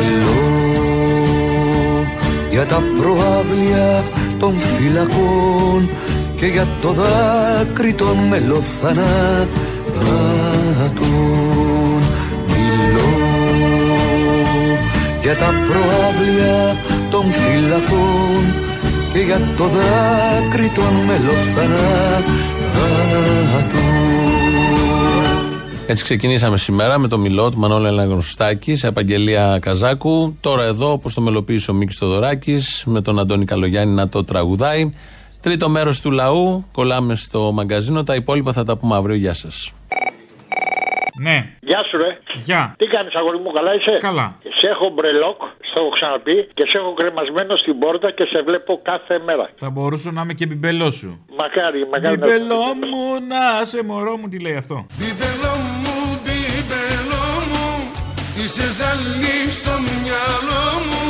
[0.00, 0.48] Μιλώ
[2.50, 4.04] για τα προάβλια
[4.38, 5.88] των φυλακών
[6.40, 9.48] και για το δάκρυ των μελοθανάτων
[12.46, 13.10] Μιλώ
[15.22, 16.76] για τα προάβλια
[17.10, 18.42] των φυλακών
[19.12, 22.58] και για το δάκρυ των μελοθανάτων
[25.86, 30.36] Έτσι ξεκινήσαμε σήμερα με το μιλό του Μανώλη Ελαγνωστάκη σε απαγγελία Καζάκου.
[30.40, 34.92] Τώρα εδώ, όπως το μελοποίησε ο Μίκης Θοδωράκης, με τον Αντώνη Καλογιάννη να το τραγουδάει.
[35.42, 38.02] Τρίτο μέρος του λαού, κολλάμε στο μαγκαζίνο.
[38.02, 39.16] Τα υπόλοιπα θα τα πούμε αύριο.
[39.16, 39.72] Γεια σας.
[41.20, 41.36] Ναι.
[41.60, 42.18] Γεια σου, ρε.
[42.44, 42.74] Γεια.
[42.78, 44.36] Τι κάνεις, αγόρι μου, καλά είσαι; Καλά.
[44.58, 45.38] Σε έχω μπρελόκ,
[45.70, 49.50] στο έχω ξαναπεί, και σε έχω κρεμασμένο στην πόρτα και σε βλέπω κάθε μέρα.
[49.56, 51.10] Θα μπορούσα να είμαι και μπιμπελό σου.
[51.40, 52.04] Μακάρι, μακάρι.
[52.18, 54.86] να- Μπιμπελό μου, να σε μωρό μου, τι λέει αυτό.
[54.98, 57.66] Μπιμπελό μου, μπιμπελό μου
[58.42, 61.02] Είσαι ζάλη στο μυαλό μου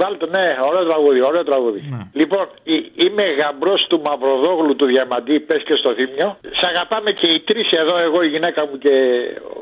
[0.00, 1.80] Βάλτε, ναι, ωραίο τραγούδι, ωραίο τραγούδι.
[2.12, 6.28] Λοιπόν, εί- είμαι γαμπρός του Μαυροδόγλου του Διαμαντή, πες και στο θύμιο.
[6.60, 8.94] Σ' αγαπάμε και οι τρεις εδώ, εγώ, η γυναίκα μου και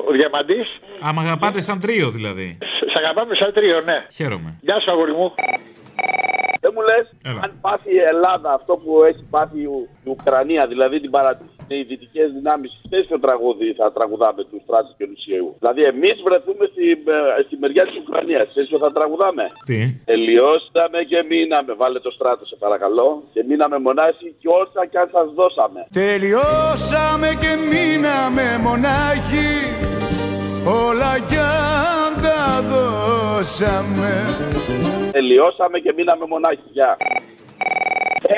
[0.07, 0.67] ο Διαμαντής.
[0.99, 2.57] Άμα αγαπάτε σαν τρίο δηλαδή.
[2.93, 4.05] Σ' αγαπάμε σαν τρίο, ναι.
[4.13, 4.49] Χαίρομαι.
[4.61, 5.33] Γεια σου, αγόρι μου.
[6.61, 7.39] Δεν μου λες, Έλα.
[7.43, 11.11] αν πάθει η Ελλάδα αυτό που έχει πάθει η, Ου- η Ουκρανία, δηλαδή την
[11.67, 15.49] παρατήρηση οι δυτικέ δυνάμει, τέτοιο τραγούδι θα τραγουδάμε τους Στράτου και Λουσιαίου.
[15.59, 18.47] Δηλαδή, εμείς βρεθούμε στη, ε, στη μεριά της Ουκρανίας.
[18.57, 19.45] Τέτοιο θα τραγουδάμε.
[19.69, 19.79] Τι;
[20.11, 21.71] Τελειώσαμε και μείναμε.
[21.81, 23.07] Βάλε το στράτο, σε παρακαλώ.
[23.33, 25.79] Και μείναμε μονάχοι και όσα κι αν σας δώσαμε.
[26.03, 29.49] Τελειώσαμε και μείναμε μονάχοι
[30.87, 31.39] Όλα κι
[31.99, 34.11] αν τα δώσαμε
[35.11, 36.67] Τελειώσαμε και μείναμε μονάχοι.
[36.77, 36.97] Γεια.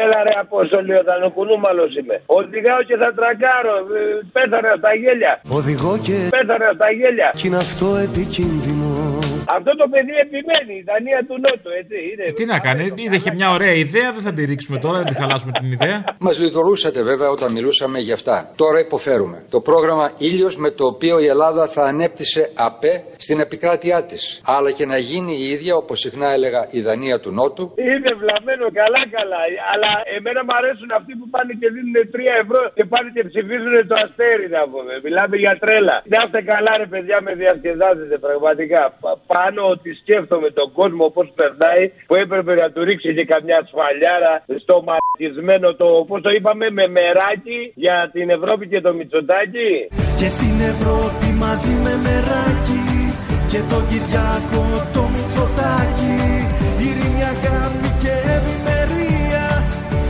[0.04, 2.16] Έλα ρε Απόστολη, ο Δανοκουνούμαλος είμαι.
[2.26, 3.76] Οδηγάω και θα τρακάρω.
[4.00, 4.02] Ε,
[4.36, 5.34] Πέθανε στα γέλια.
[5.58, 7.30] Οδηγώ και Πέθανε στα γέλια.
[7.40, 8.79] κι είναι αυτό επικίνδυνο
[9.58, 11.98] Αυτό το παιδί επιμένει, η Δανία του Νότου, έτσι.
[12.10, 12.26] Είναι.
[12.40, 15.16] Τι να κάνει, είδε είχε μια ωραία ιδέα, δεν θα τη ρίξουμε τώρα, δεν τη
[15.22, 15.98] χαλάσουμε την ιδέα.
[16.20, 18.36] Μας λειτουργούσατε βέβαια όταν μιλούσαμε για αυτά.
[18.56, 19.38] Τώρα υποφέρουμε.
[19.56, 22.94] Το πρόγραμμα Ήλιος με το οποίο η Ελλάδα θα ανέπτυσε ΑΠΕ
[23.26, 24.42] στην επικράτειά της.
[24.46, 27.66] Αλλά και να γίνει η ίδια, όπως συχνά έλεγα, η Δανία του Νότου.
[27.94, 29.42] Είναι βλαμμένο καλά καλά.
[29.74, 33.74] Αλλά εμένα μου αρέσουν αυτοί που πάνε και δίνουν 3 ευρώ και πάνε και ψηφίζουν
[33.92, 34.94] το αστέρι να πούμε.
[35.06, 35.96] Μιλάμε για τρέλα.
[36.14, 38.82] Να είστε καλά ρε παιδιά με διασκεδάζετε πραγματικά.
[39.40, 43.60] Πα- Πάνω ότι σκέφτομαι τον κόσμο πώς περνάει που έπρεπε να του ρίξει και καμιά
[43.70, 44.34] σφαλιάρα
[44.64, 49.72] στο μαρτισμένο το πώς το είπαμε με μεράκι για την Ευρώπη και το Μητσοτάκι.
[50.20, 52.82] Και στην Ευρώπη μαζί με μεράκι
[53.52, 54.62] Και τον Κυριάκο
[54.96, 56.16] το Μητσοτάκι
[56.86, 59.46] Ειρήνη αγάπη και ευημερία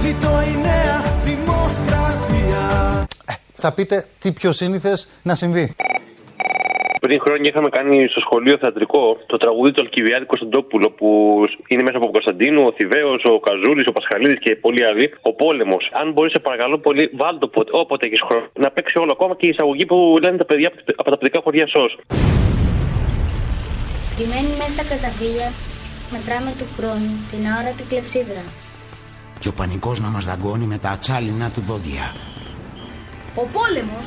[0.01, 2.63] Ζήτω η νέα δημοκρατία
[3.53, 5.75] Θα πείτε τι πιο σύνηθες να συμβεί.
[7.06, 11.10] Πριν χρόνια είχαμε κάνει στο σχολείο θεατρικό το τραγούδι του Αλκιβιάδη Κωνσταντόπουλο που
[11.72, 15.06] είναι μέσα από τον Κωνσταντίνο, ο Θηβαίος, ο Καζούλης, ο Πασχαλίδης και πολλοί άλλοι.
[15.30, 15.84] Ο πόλεμος.
[16.02, 18.47] Αν μπορείς, σε παρακαλώ πολύ, βάλτε το όποτε, όποτε έχεις χρόνο.
[18.64, 20.70] Να παίξει όλο ακόμα και η εισαγωγή που λένε τα παιδιά
[21.02, 21.91] από τα παιδικά χωριά ΣΟΣ.
[24.16, 25.47] Κρυμμένοι μέσα στα καταφύγια,
[26.14, 28.43] μετράμε του χρόνου την αόρατη κλεψίδρα.
[29.41, 32.06] Και ο πανικός να μας δαγκώνει με τα ατσάλινα του δόντια.
[33.41, 34.06] Ο πόλεμος,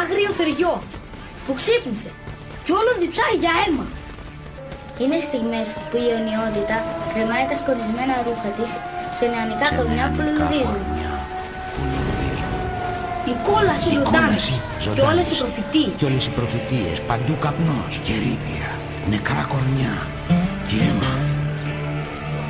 [0.00, 0.74] άγριο θεριό,
[1.48, 2.10] που ξύπνησε
[2.64, 3.86] και όλο διψάει για αίμα.
[5.00, 6.76] Είναι στιγμές που η αιωνιότητα
[7.12, 8.70] κρεμάει τα σκονισμένα ρούχα της
[9.18, 10.82] σε νεανικά κορμιά που λουλουδίζουν.
[13.32, 14.38] Η κόλαση ζωντάνη
[14.94, 15.92] και όλες οι προφητείες.
[16.00, 18.68] Και όλες οι προφητείες, παντού καπνός και ρήπια,
[19.12, 19.94] νεκρά κορμιά
[20.68, 21.12] και αίμα.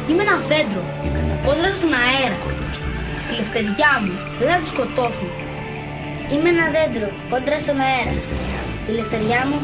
[0.08, 0.82] Είμαι ένα δέντρο,
[1.44, 2.38] κόντρα στον αέρα.
[3.26, 5.30] Τη λευτεριά μου δεν θα τη σκοτώσουν.
[6.32, 8.12] Είμαι ένα δέντρο, κόντρα στον αέρα.
[8.88, 9.58] Τη λευτεριά μου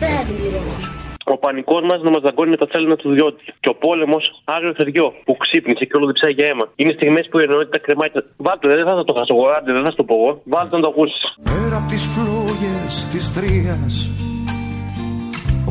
[0.00, 0.92] δεν θα την πληρώσουν.
[1.34, 3.42] Ο πανικός μας να μας δαγκώνει με τα τσάλινα του διότι.
[3.62, 4.24] Και ο πόλεμος
[4.56, 6.64] άγριο θεριό που ξύπνησε και όλο διψάει για αίμα.
[6.80, 8.10] Είναι στιγμές που η ενότητα κρεμάει.
[8.16, 10.30] τα- Βάλτε, δεν θα το χασογοράτε, δεν θα σου το πω εγώ.
[10.54, 11.22] Βάλτε να το ακούσεις.
[11.50, 13.92] Πέρα από τις φλόγες της τρίας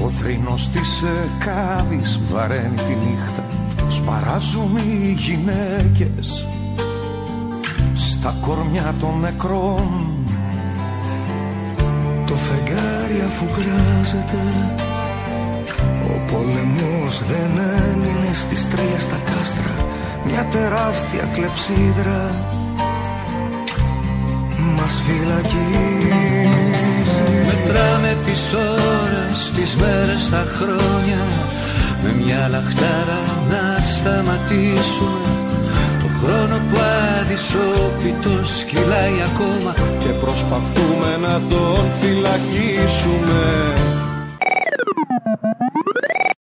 [0.04, 0.90] Ο θρήνος της
[1.26, 3.44] εκάβης βαραίνει τη νύχτα
[3.98, 6.28] Σπαράζουν οι γυναίκες
[8.12, 9.88] Στα κορμιά των νεκρών
[12.28, 14.42] Το φεγγάρι αφού κράζεται.
[16.14, 17.52] Ο πόλεμος δεν
[17.92, 19.76] έμεινε στις τρία στα κάστρα
[20.26, 22.32] Μια τεράστια κλεψίδρα.
[24.78, 26.50] Μας φυλακίζει.
[27.48, 31.24] Μετράμε τις ώρες, τις μέρες, τα χρόνια.
[32.04, 35.34] Με μια λαχτάρα να σταματήσουμε.
[35.38, 35.43] Το
[36.24, 36.78] χρόνο που
[37.20, 43.42] αδυσόπιτος κυλάει ακόμα Και προσπαθούμε να τον φυλακίσουμε